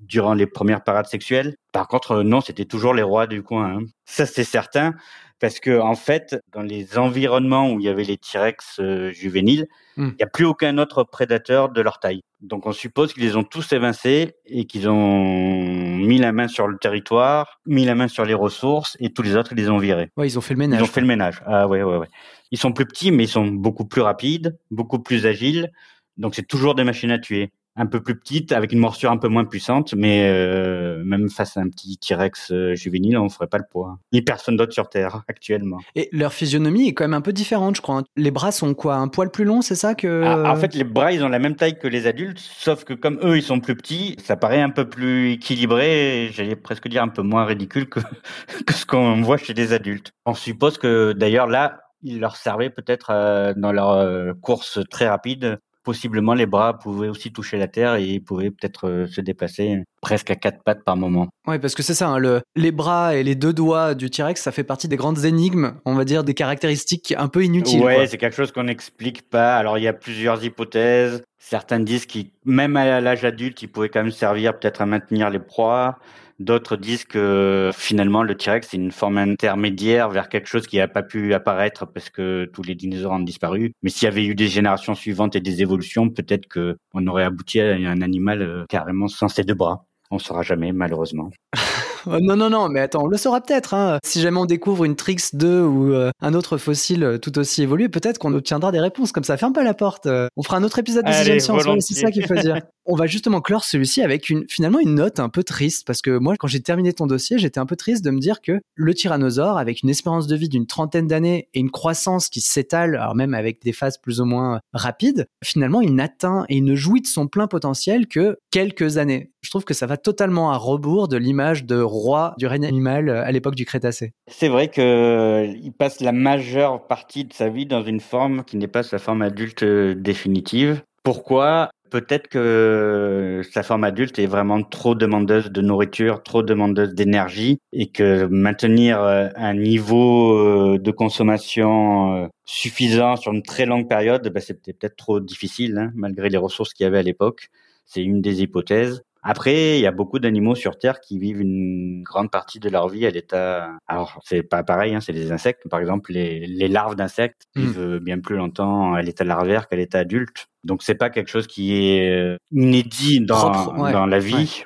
durant 0.00 0.32
les 0.32 0.46
premières 0.46 0.82
parades 0.82 1.06
sexuelles. 1.06 1.54
Par 1.72 1.86
contre, 1.86 2.22
non, 2.22 2.40
c'était 2.40 2.64
toujours 2.64 2.94
les 2.94 3.02
rois 3.02 3.26
du 3.26 3.42
coin. 3.42 3.76
hein. 3.76 3.82
Ça, 4.06 4.24
c'est 4.24 4.44
certain. 4.44 4.94
Parce 5.40 5.58
que 5.58 5.80
en 5.80 5.94
fait, 5.94 6.36
dans 6.52 6.62
les 6.62 6.98
environnements 6.98 7.72
où 7.72 7.80
il 7.80 7.86
y 7.86 7.88
avait 7.88 8.04
les 8.04 8.18
T-Rex 8.18 8.78
euh, 8.78 9.10
juvéniles, 9.10 9.66
il 9.96 10.02
Mm. 10.04 10.14
n'y 10.18 10.22
a 10.22 10.26
plus 10.26 10.44
aucun 10.44 10.78
autre 10.78 11.02
prédateur 11.04 11.68
de 11.68 11.80
leur 11.80 11.98
taille. 11.98 12.22
Donc 12.40 12.66
on 12.66 12.72
suppose 12.72 13.12
qu'ils 13.12 13.24
les 13.24 13.36
ont 13.36 13.42
tous 13.42 13.72
évincés 13.72 14.34
et 14.46 14.64
qu'ils 14.64 14.88
ont 14.88 15.96
mis 15.98 16.18
la 16.18 16.32
main 16.32 16.48
sur 16.48 16.68
le 16.68 16.78
territoire, 16.78 17.60
mis 17.66 17.84
la 17.84 17.94
main 17.94 18.08
sur 18.08 18.24
les 18.24 18.34
ressources 18.34 18.96
et 19.00 19.12
tous 19.12 19.22
les 19.22 19.36
autres 19.36 19.52
ils 19.52 19.58
les 19.58 19.68
ont 19.68 19.78
virés. 19.78 20.10
Ouais, 20.16 20.26
ils 20.28 20.38
ont 20.38 20.40
fait 20.40 20.54
le 20.54 20.58
ménage. 20.58 20.80
Ils 20.80 20.84
ont 20.84 20.86
fait 20.86 21.00
le 21.00 21.06
ménage. 21.06 21.42
Ah 21.44 21.66
ouais 21.68 21.82
ouais 21.82 21.96
ouais. 21.98 22.08
Ils 22.50 22.58
sont 22.58 22.72
plus 22.72 22.86
petits 22.86 23.10
mais 23.10 23.24
ils 23.24 23.28
sont 23.28 23.46
beaucoup 23.46 23.84
plus 23.84 24.00
rapides, 24.00 24.56
beaucoup 24.70 25.00
plus 25.00 25.26
agiles. 25.26 25.70
Donc 26.16 26.34
c'est 26.34 26.46
toujours 26.46 26.74
des 26.74 26.84
machines 26.84 27.10
à 27.10 27.18
tuer. 27.18 27.52
Un 27.76 27.86
peu 27.86 28.02
plus 28.02 28.16
petites, 28.18 28.52
avec 28.52 28.72
une 28.72 28.80
morsure 28.80 29.10
un 29.12 29.16
peu 29.16 29.28
moins 29.28 29.44
puissante, 29.44 29.94
mais 29.94 30.28
euh, 30.28 31.02
même 31.04 31.30
face 31.30 31.56
à 31.56 31.60
un 31.60 31.68
petit 31.68 31.96
T-Rex 31.98 32.50
euh, 32.50 32.74
juvénile, 32.74 33.16
on 33.16 33.28
ferait 33.28 33.46
pas 33.46 33.58
le 33.58 33.64
poids. 33.70 33.98
Ni 34.12 34.22
personne 34.22 34.56
d'autre 34.56 34.72
sur 34.72 34.88
Terre 34.88 35.22
actuellement. 35.28 35.78
Et 35.94 36.08
leur 36.12 36.32
physionomie 36.32 36.88
est 36.88 36.94
quand 36.94 37.04
même 37.04 37.14
un 37.14 37.20
peu 37.20 37.32
différente, 37.32 37.76
je 37.76 37.80
crois. 37.80 37.98
hein. 37.98 38.04
Les 38.16 38.32
bras 38.32 38.50
sont 38.50 38.74
quoi 38.74 38.96
Un 38.96 39.06
poil 39.08 39.30
plus 39.30 39.44
long, 39.44 39.62
c'est 39.62 39.76
ça 39.76 39.94
que 39.94 40.22
Ah, 40.24 40.52
en 40.52 40.56
fait, 40.56 40.74
les 40.74 40.84
bras, 40.84 41.12
ils 41.12 41.22
ont 41.22 41.28
la 41.28 41.38
même 41.38 41.54
taille 41.54 41.78
que 41.78 41.86
les 41.88 42.06
adultes, 42.08 42.38
sauf 42.40 42.84
que 42.84 42.92
comme 42.92 43.18
eux, 43.22 43.36
ils 43.38 43.42
sont 43.42 43.60
plus 43.60 43.76
petits, 43.76 44.16
ça 44.24 44.36
paraît 44.36 44.60
un 44.60 44.70
peu 44.70 44.88
plus 44.88 45.32
équilibré, 45.32 46.30
j'allais 46.32 46.56
presque 46.56 46.88
dire 46.88 47.02
un 47.02 47.08
peu 47.08 47.22
moins 47.22 47.44
ridicule 47.44 47.88
que, 47.88 48.00
que 48.66 48.72
ce 48.74 48.84
qu'on 48.84 49.22
voit 49.22 49.36
chez 49.36 49.54
les 49.54 49.72
adultes. 49.72 50.10
On 50.26 50.34
suppose 50.34 50.76
que 50.76 51.12
d'ailleurs 51.12 51.46
là, 51.46 51.80
il 52.02 52.18
leur 52.18 52.36
servait 52.36 52.70
peut-être 52.70 53.10
euh, 53.10 53.52
dans 53.56 53.72
leur 53.72 53.90
euh, 53.90 54.32
course 54.40 54.80
très 54.90 55.08
rapide. 55.08 55.58
Possiblement, 55.82 56.34
les 56.34 56.46
bras 56.46 56.78
pouvaient 56.78 57.08
aussi 57.08 57.32
toucher 57.32 57.56
la 57.56 57.68
terre 57.68 57.94
et 57.94 58.04
ils 58.04 58.20
pouvaient 58.20 58.50
peut-être 58.50 58.88
euh, 58.88 59.06
se 59.06 59.20
déplacer 59.20 59.82
presque 60.02 60.30
à 60.30 60.36
quatre 60.36 60.62
pattes 60.62 60.84
par 60.84 60.96
moment. 60.96 61.28
Ouais, 61.46 61.58
parce 61.58 61.74
que 61.74 61.82
c'est 61.82 61.94
ça, 61.94 62.08
hein, 62.08 62.18
le, 62.18 62.42
les 62.56 62.72
bras 62.72 63.14
et 63.14 63.22
les 63.22 63.34
deux 63.34 63.52
doigts 63.52 63.94
du 63.94 64.10
T-Rex, 64.10 64.40
ça 64.40 64.52
fait 64.52 64.64
partie 64.64 64.88
des 64.88 64.96
grandes 64.96 65.24
énigmes, 65.24 65.74
on 65.84 65.94
va 65.94 66.04
dire 66.04 66.24
des 66.24 66.34
caractéristiques 66.34 67.14
un 67.16 67.28
peu 67.28 67.44
inutiles. 67.44 67.80
Quoi. 67.80 68.06
c'est 68.06 68.18
quelque 68.18 68.36
chose 68.36 68.52
qu'on 68.52 68.64
n'explique 68.64 69.28
pas. 69.28 69.56
Alors, 69.56 69.78
il 69.78 69.84
y 69.84 69.88
a 69.88 69.92
plusieurs 69.92 70.44
hypothèses. 70.44 71.22
Certains 71.38 71.80
disent 71.80 72.06
qu'ils, 72.06 72.30
même 72.44 72.76
à 72.76 73.00
l'âge 73.00 73.24
adulte, 73.24 73.62
ils 73.62 73.68
pouvaient 73.68 73.88
quand 73.88 74.02
même 74.02 74.12
servir 74.12 74.58
peut-être 74.58 74.82
à 74.82 74.86
maintenir 74.86 75.30
les 75.30 75.38
proies. 75.38 75.98
D'autres 76.40 76.76
disent 76.76 77.04
que 77.04 77.70
finalement 77.74 78.22
le 78.22 78.34
T-Rex 78.34 78.68
c'est 78.70 78.78
une 78.78 78.92
forme 78.92 79.18
intermédiaire 79.18 80.08
vers 80.08 80.30
quelque 80.30 80.48
chose 80.48 80.66
qui 80.66 80.78
n'a 80.78 80.88
pas 80.88 81.02
pu 81.02 81.34
apparaître 81.34 81.86
parce 81.86 82.08
que 82.08 82.50
tous 82.54 82.62
les 82.62 82.74
dinosaures 82.74 83.12
ont 83.12 83.18
disparu. 83.18 83.74
Mais 83.82 83.90
s'il 83.90 84.06
y 84.06 84.08
avait 84.08 84.24
eu 84.24 84.34
des 84.34 84.48
générations 84.48 84.94
suivantes 84.94 85.36
et 85.36 85.40
des 85.40 85.60
évolutions, 85.60 86.08
peut-être 86.08 86.46
que 86.46 86.78
on 86.94 87.06
aurait 87.06 87.24
abouti 87.24 87.60
à 87.60 87.74
un 87.74 88.00
animal 88.00 88.40
euh, 88.40 88.64
carrément 88.70 89.06
sans 89.06 89.28
ses 89.28 89.44
deux 89.44 89.54
bras. 89.54 89.84
On 90.10 90.18
saura 90.18 90.40
jamais, 90.40 90.72
malheureusement. 90.72 91.30
Oh, 92.06 92.18
non, 92.20 92.36
non, 92.36 92.50
non, 92.50 92.68
mais 92.68 92.80
attends, 92.80 93.04
on 93.04 93.06
le 93.06 93.16
saura 93.16 93.40
peut-être. 93.40 93.74
Hein. 93.74 93.98
Si 94.04 94.20
jamais 94.20 94.38
on 94.38 94.46
découvre 94.46 94.84
une 94.84 94.96
Trix 94.96 95.30
2 95.32 95.62
ou 95.62 95.92
euh, 95.92 96.10
un 96.20 96.34
autre 96.34 96.56
fossile 96.58 97.04
euh, 97.04 97.18
tout 97.18 97.38
aussi 97.38 97.62
évolué, 97.62 97.88
peut-être 97.88 98.18
qu'on 98.18 98.34
obtiendra 98.34 98.72
des 98.72 98.80
réponses. 98.80 99.12
Comme 99.12 99.24
ça, 99.24 99.36
ferme 99.36 99.52
pas 99.52 99.62
la 99.62 99.74
porte. 99.74 100.06
Euh, 100.06 100.28
on 100.36 100.42
fera 100.42 100.56
un 100.56 100.64
autre 100.64 100.78
épisode 100.78 101.04
de 101.04 101.12
Sixième 101.12 101.40
Science. 101.40 101.64
ouais. 101.64 101.80
C'est 101.80 101.94
ça 101.94 102.10
qu'il 102.10 102.26
faut 102.26 102.34
dire. 102.34 102.60
On 102.86 102.96
va 102.96 103.06
justement 103.06 103.40
clore 103.40 103.62
celui-ci 103.62 104.02
avec 104.02 104.30
une, 104.30 104.46
finalement 104.48 104.80
une 104.80 104.96
note 104.96 105.20
un 105.20 105.28
peu 105.28 105.44
triste 105.44 105.86
parce 105.86 106.02
que 106.02 106.18
moi, 106.18 106.34
quand 106.36 106.48
j'ai 106.48 106.60
terminé 106.60 106.92
ton 106.92 107.06
dossier, 107.06 107.38
j'étais 107.38 107.60
un 107.60 107.66
peu 107.66 107.76
triste 107.76 108.04
de 108.04 108.10
me 108.10 108.18
dire 108.18 108.40
que 108.40 108.60
le 108.74 108.94
tyrannosaure, 108.94 109.58
avec 109.58 109.82
une 109.82 109.90
espérance 109.90 110.26
de 110.26 110.34
vie 110.34 110.48
d'une 110.48 110.66
trentaine 110.66 111.06
d'années 111.06 111.48
et 111.54 111.60
une 111.60 111.70
croissance 111.70 112.28
qui 112.28 112.40
s'étale, 112.40 112.96
alors 112.96 113.14
même 113.14 113.34
avec 113.34 113.62
des 113.62 113.72
phases 113.72 113.98
plus 113.98 114.20
ou 114.20 114.24
moins 114.24 114.60
rapides, 114.72 115.26
finalement, 115.44 115.82
il 115.82 115.94
n'atteint 115.94 116.46
et 116.48 116.56
il 116.56 116.64
ne 116.64 116.74
jouit 116.74 117.02
de 117.02 117.06
son 117.06 117.28
plein 117.28 117.46
potentiel 117.46 118.08
que 118.08 118.38
quelques 118.50 118.96
années. 118.96 119.30
Je 119.42 119.48
trouve 119.48 119.64
que 119.64 119.74
ça 119.74 119.86
va 119.86 119.96
totalement 119.96 120.52
à 120.52 120.56
rebours 120.56 121.08
de 121.08 121.16
l'image 121.16 121.64
de 121.64 121.80
roi 121.80 122.34
du 122.36 122.46
règne 122.46 122.66
animal 122.66 123.08
euh, 123.08 123.24
à 123.24 123.32
l'époque 123.32 123.54
du 123.54 123.64
Crétacé. 123.64 124.12
C'est 124.28 124.48
vrai 124.48 124.68
que 124.68 124.80
euh, 124.80 125.70
passe 125.78 126.00
la 126.00 126.12
majeure 126.12 126.86
partie 126.86 127.24
de 127.24 127.32
sa 127.32 127.48
vie 127.48 127.66
dans 127.66 127.82
une 127.82 128.00
forme 128.00 128.44
qui 128.44 128.56
n'est 128.58 128.68
pas 128.68 128.82
sa 128.82 128.98
forme 128.98 129.22
adulte 129.22 129.62
euh, 129.62 129.94
définitive. 129.94 130.82
Pourquoi? 131.02 131.70
Peut-être 131.90 132.28
que 132.28 133.42
sa 133.50 133.62
forme 133.62 133.82
adulte 133.82 134.18
est 134.20 134.26
vraiment 134.26 134.62
trop 134.62 134.94
demandeuse 134.94 135.50
de 135.50 135.60
nourriture, 135.60 136.22
trop 136.22 136.42
demandeuse 136.42 136.94
d'énergie, 136.94 137.58
et 137.72 137.90
que 137.90 138.26
maintenir 138.26 139.00
un 139.00 139.54
niveau 139.54 140.78
de 140.78 140.90
consommation 140.92 142.30
suffisant 142.44 143.16
sur 143.16 143.32
une 143.32 143.42
très 143.42 143.66
longue 143.66 143.88
période, 143.88 144.28
bah, 144.32 144.40
c'était 144.40 144.72
peut-être 144.72 144.94
trop 144.94 145.18
difficile, 145.18 145.78
hein, 145.78 145.90
malgré 145.96 146.28
les 146.28 146.38
ressources 146.38 146.74
qu'il 146.74 146.84
y 146.84 146.86
avait 146.86 147.00
à 147.00 147.02
l'époque. 147.02 147.48
C'est 147.86 148.04
une 148.04 148.20
des 148.20 148.42
hypothèses. 148.42 149.02
Après, 149.22 149.78
il 149.78 149.82
y 149.82 149.86
a 149.86 149.90
beaucoup 149.92 150.18
d'animaux 150.18 150.54
sur 150.54 150.78
Terre 150.78 151.00
qui 151.00 151.18
vivent 151.18 151.40
une 151.40 152.02
grande 152.02 152.30
partie 152.30 152.58
de 152.58 152.68
leur 152.70 152.88
vie 152.88 153.06
à 153.06 153.10
l'état. 153.10 153.70
Alors, 153.86 154.18
c'est 154.24 154.42
pas 154.42 154.62
pareil, 154.62 154.94
hein, 154.94 155.00
c'est 155.00 155.12
des 155.12 155.30
insectes. 155.32 155.68
Par 155.68 155.80
exemple, 155.80 156.12
les, 156.12 156.46
les 156.46 156.68
larves 156.68 156.96
d'insectes 156.96 157.46
Mm. 157.56 157.60
vivent 157.60 157.98
bien 158.02 158.20
plus 158.20 158.36
longtemps 158.36 158.94
à 158.94 159.02
l'état 159.02 159.24
larvaire 159.24 159.68
qu'à 159.68 159.76
l'état 159.76 159.98
adulte. 159.98 160.46
Donc, 160.64 160.82
c'est 160.82 160.94
pas 160.94 161.10
quelque 161.10 161.28
chose 161.28 161.46
qui 161.46 161.74
est 161.74 162.10
euh, 162.10 162.36
inédit 162.52 163.20
dans, 163.20 163.50
Propre, 163.50 163.78
ouais. 163.80 163.92
dans 163.92 164.06
la 164.06 164.18
vie. 164.18 164.34
Ouais. 164.60 164.64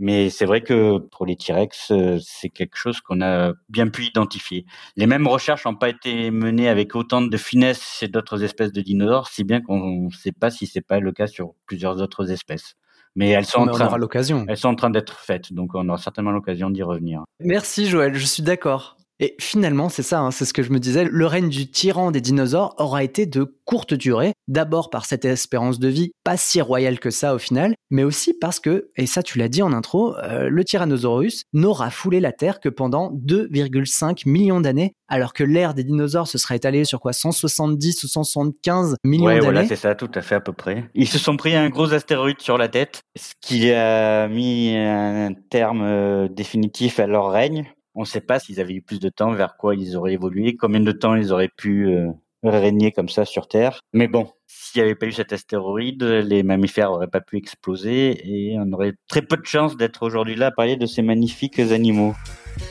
Mais 0.00 0.30
c'est 0.30 0.44
vrai 0.44 0.62
que 0.62 0.98
pour 0.98 1.26
les 1.26 1.34
T-Rex, 1.36 1.90
euh, 1.90 2.18
c'est 2.22 2.50
quelque 2.50 2.76
chose 2.76 3.00
qu'on 3.00 3.20
a 3.20 3.52
bien 3.68 3.88
pu 3.88 4.04
identifier. 4.04 4.64
Les 4.96 5.06
mêmes 5.06 5.26
recherches 5.26 5.64
n'ont 5.64 5.74
pas 5.74 5.88
été 5.88 6.30
menées 6.30 6.68
avec 6.68 6.94
autant 6.94 7.20
de 7.20 7.36
finesse 7.36 7.96
chez 7.98 8.06
d'autres 8.06 8.44
espèces 8.44 8.72
de 8.72 8.80
dinosaures, 8.80 9.26
si 9.28 9.42
bien 9.42 9.60
qu'on 9.60 10.04
ne 10.06 10.10
sait 10.10 10.32
pas 10.32 10.50
si 10.50 10.66
c'est 10.66 10.86
pas 10.86 11.00
le 11.00 11.10
cas 11.10 11.26
sur 11.26 11.54
plusieurs 11.66 12.00
autres 12.00 12.30
espèces. 12.30 12.74
Mais 13.18 13.30
elles 13.30 13.44
sont 13.44 13.58
On 13.58 13.62
en 13.62 13.68
en 13.68 13.72
train, 13.72 13.86
aura 13.86 13.98
l'occasion. 13.98 14.44
elles 14.48 14.56
sont 14.56 14.68
en 14.68 14.76
train 14.76 14.90
d'être 14.90 15.18
faites, 15.18 15.52
donc 15.52 15.74
on 15.74 15.88
aura 15.88 15.98
certainement 15.98 16.30
l'occasion 16.30 16.70
d'y 16.70 16.84
revenir. 16.84 17.24
Merci 17.40 17.86
Joël, 17.86 18.14
je 18.14 18.24
suis 18.24 18.44
d'accord. 18.44 18.96
Et 19.20 19.34
finalement, 19.40 19.88
c'est 19.88 20.02
ça, 20.02 20.20
hein, 20.20 20.30
c'est 20.30 20.44
ce 20.44 20.52
que 20.52 20.62
je 20.62 20.70
me 20.70 20.78
disais, 20.78 21.04
le 21.04 21.26
règne 21.26 21.48
du 21.48 21.70
tyran 21.70 22.10
des 22.10 22.20
dinosaures 22.20 22.74
aura 22.78 23.02
été 23.02 23.26
de 23.26 23.44
courte 23.64 23.92
durée, 23.92 24.32
d'abord 24.46 24.90
par 24.90 25.04
cette 25.04 25.24
espérance 25.24 25.78
de 25.78 25.88
vie 25.88 26.12
pas 26.24 26.36
si 26.36 26.60
royale 26.60 27.00
que 27.00 27.10
ça 27.10 27.34
au 27.34 27.38
final, 27.38 27.74
mais 27.90 28.04
aussi 28.04 28.32
parce 28.32 28.60
que, 28.60 28.90
et 28.96 29.06
ça 29.06 29.22
tu 29.22 29.38
l'as 29.38 29.48
dit 29.48 29.62
en 29.62 29.72
intro, 29.72 30.16
euh, 30.18 30.48
le 30.48 30.64
Tyrannosaurus 30.64 31.42
n'aura 31.52 31.90
foulé 31.90 32.20
la 32.20 32.32
Terre 32.32 32.60
que 32.60 32.68
pendant 32.68 33.12
2,5 33.12 34.28
millions 34.28 34.60
d'années, 34.60 34.94
alors 35.08 35.32
que 35.32 35.42
l'ère 35.42 35.74
des 35.74 35.84
dinosaures 35.84 36.28
se 36.28 36.38
serait 36.38 36.56
étalée 36.56 36.84
sur 36.84 37.00
quoi 37.00 37.12
170 37.12 38.04
ou 38.04 38.08
175 38.08 38.96
millions 39.04 39.24
Ouais, 39.24 39.34
d'années 39.34 39.44
voilà, 39.44 39.66
c'est 39.66 39.76
ça, 39.76 39.94
tout 39.94 40.10
à 40.14 40.22
fait 40.22 40.36
à 40.36 40.40
peu 40.40 40.52
près. 40.52 40.84
Ils 40.94 41.08
se 41.08 41.18
sont 41.18 41.36
pris 41.36 41.56
un 41.56 41.68
gros 41.68 41.92
astéroïde 41.92 42.40
sur 42.40 42.56
la 42.56 42.68
tête, 42.68 43.02
ce 43.16 43.32
qui 43.40 43.72
a 43.72 44.28
mis 44.28 44.76
un 44.76 45.32
terme 45.50 45.82
euh, 45.82 46.28
définitif 46.28 47.00
à 47.00 47.06
leur 47.06 47.30
règne. 47.30 47.66
On 47.98 48.02
ne 48.02 48.06
sait 48.06 48.20
pas 48.20 48.38
s'ils 48.38 48.60
avaient 48.60 48.74
eu 48.74 48.80
plus 48.80 49.00
de 49.00 49.08
temps, 49.08 49.32
vers 49.32 49.56
quoi 49.56 49.74
ils 49.74 49.96
auraient 49.96 50.12
évolué, 50.12 50.54
combien 50.54 50.78
de 50.78 50.92
temps 50.92 51.16
ils 51.16 51.32
auraient 51.32 51.48
pu 51.48 51.88
euh, 51.88 52.12
régner 52.44 52.92
comme 52.92 53.08
ça 53.08 53.24
sur 53.24 53.48
Terre. 53.48 53.80
Mais 53.92 54.06
bon, 54.06 54.30
s'il 54.68 54.82
n'y 54.82 54.86
avait 54.86 54.94
pas 54.94 55.06
eu 55.06 55.12
cet 55.12 55.32
astéroïde, 55.32 56.02
les 56.02 56.42
mammifères 56.42 56.90
n'auraient 56.90 57.06
pas 57.06 57.20
pu 57.20 57.36
exploser 57.38 58.20
et 58.24 58.56
on 58.58 58.72
aurait 58.72 58.94
très 59.08 59.22
peu 59.22 59.36
de 59.36 59.46
chances 59.46 59.76
d'être 59.76 60.02
aujourd'hui 60.02 60.36
là 60.36 60.46
à 60.46 60.50
parler 60.50 60.76
de 60.76 60.86
ces 60.86 61.02
magnifiques 61.02 61.58
animaux. 61.58 62.14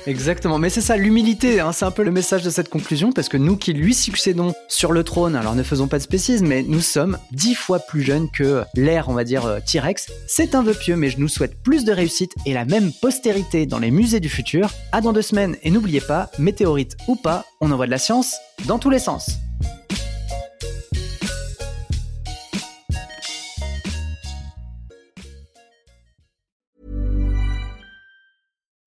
Exactement, 0.05 0.59
mais 0.59 0.69
c'est 0.69 0.81
ça, 0.81 0.97
l'humilité, 0.97 1.59
hein, 1.59 1.71
c'est 1.71 1.85
un 1.85 1.91
peu 1.91 2.03
le 2.03 2.11
message 2.11 2.43
de 2.43 2.49
cette 2.49 2.69
conclusion, 2.69 3.11
parce 3.11 3.29
que 3.29 3.37
nous 3.37 3.55
qui 3.55 3.73
lui 3.73 3.93
succédons 3.93 4.53
sur 4.67 4.91
le 4.91 5.03
trône, 5.03 5.35
alors 5.35 5.55
ne 5.55 5.63
faisons 5.63 5.87
pas 5.87 5.97
de 5.97 6.03
spécisme, 6.03 6.45
mais 6.45 6.63
nous 6.63 6.81
sommes 6.81 7.17
dix 7.31 7.55
fois 7.55 7.79
plus 7.79 8.01
jeunes 8.01 8.29
que 8.29 8.63
l'ère, 8.75 9.09
on 9.09 9.13
va 9.13 9.23
dire, 9.23 9.45
euh, 9.45 9.59
T-Rex. 9.65 10.11
C'est 10.27 10.55
un 10.55 10.63
vœu 10.63 10.73
pieux, 10.73 10.97
mais 10.97 11.09
je 11.09 11.19
nous 11.19 11.29
souhaite 11.29 11.61
plus 11.63 11.85
de 11.85 11.91
réussite 11.93 12.33
et 12.45 12.53
la 12.53 12.65
même 12.65 12.91
postérité 13.01 13.65
dans 13.65 13.79
les 13.79 13.91
musées 13.91 14.19
du 14.19 14.29
futur. 14.29 14.69
À 14.91 15.01
dans 15.01 15.13
deux 15.13 15.21
semaines, 15.21 15.55
et 15.63 15.71
n'oubliez 15.71 16.01
pas, 16.01 16.29
météorite 16.37 16.97
ou 17.07 17.15
pas, 17.15 17.45
on 17.61 17.71
envoie 17.71 17.85
de 17.85 17.91
la 17.91 17.97
science 17.97 18.35
dans 18.65 18.79
tous 18.79 18.89
les 18.89 18.99
sens. 18.99 19.39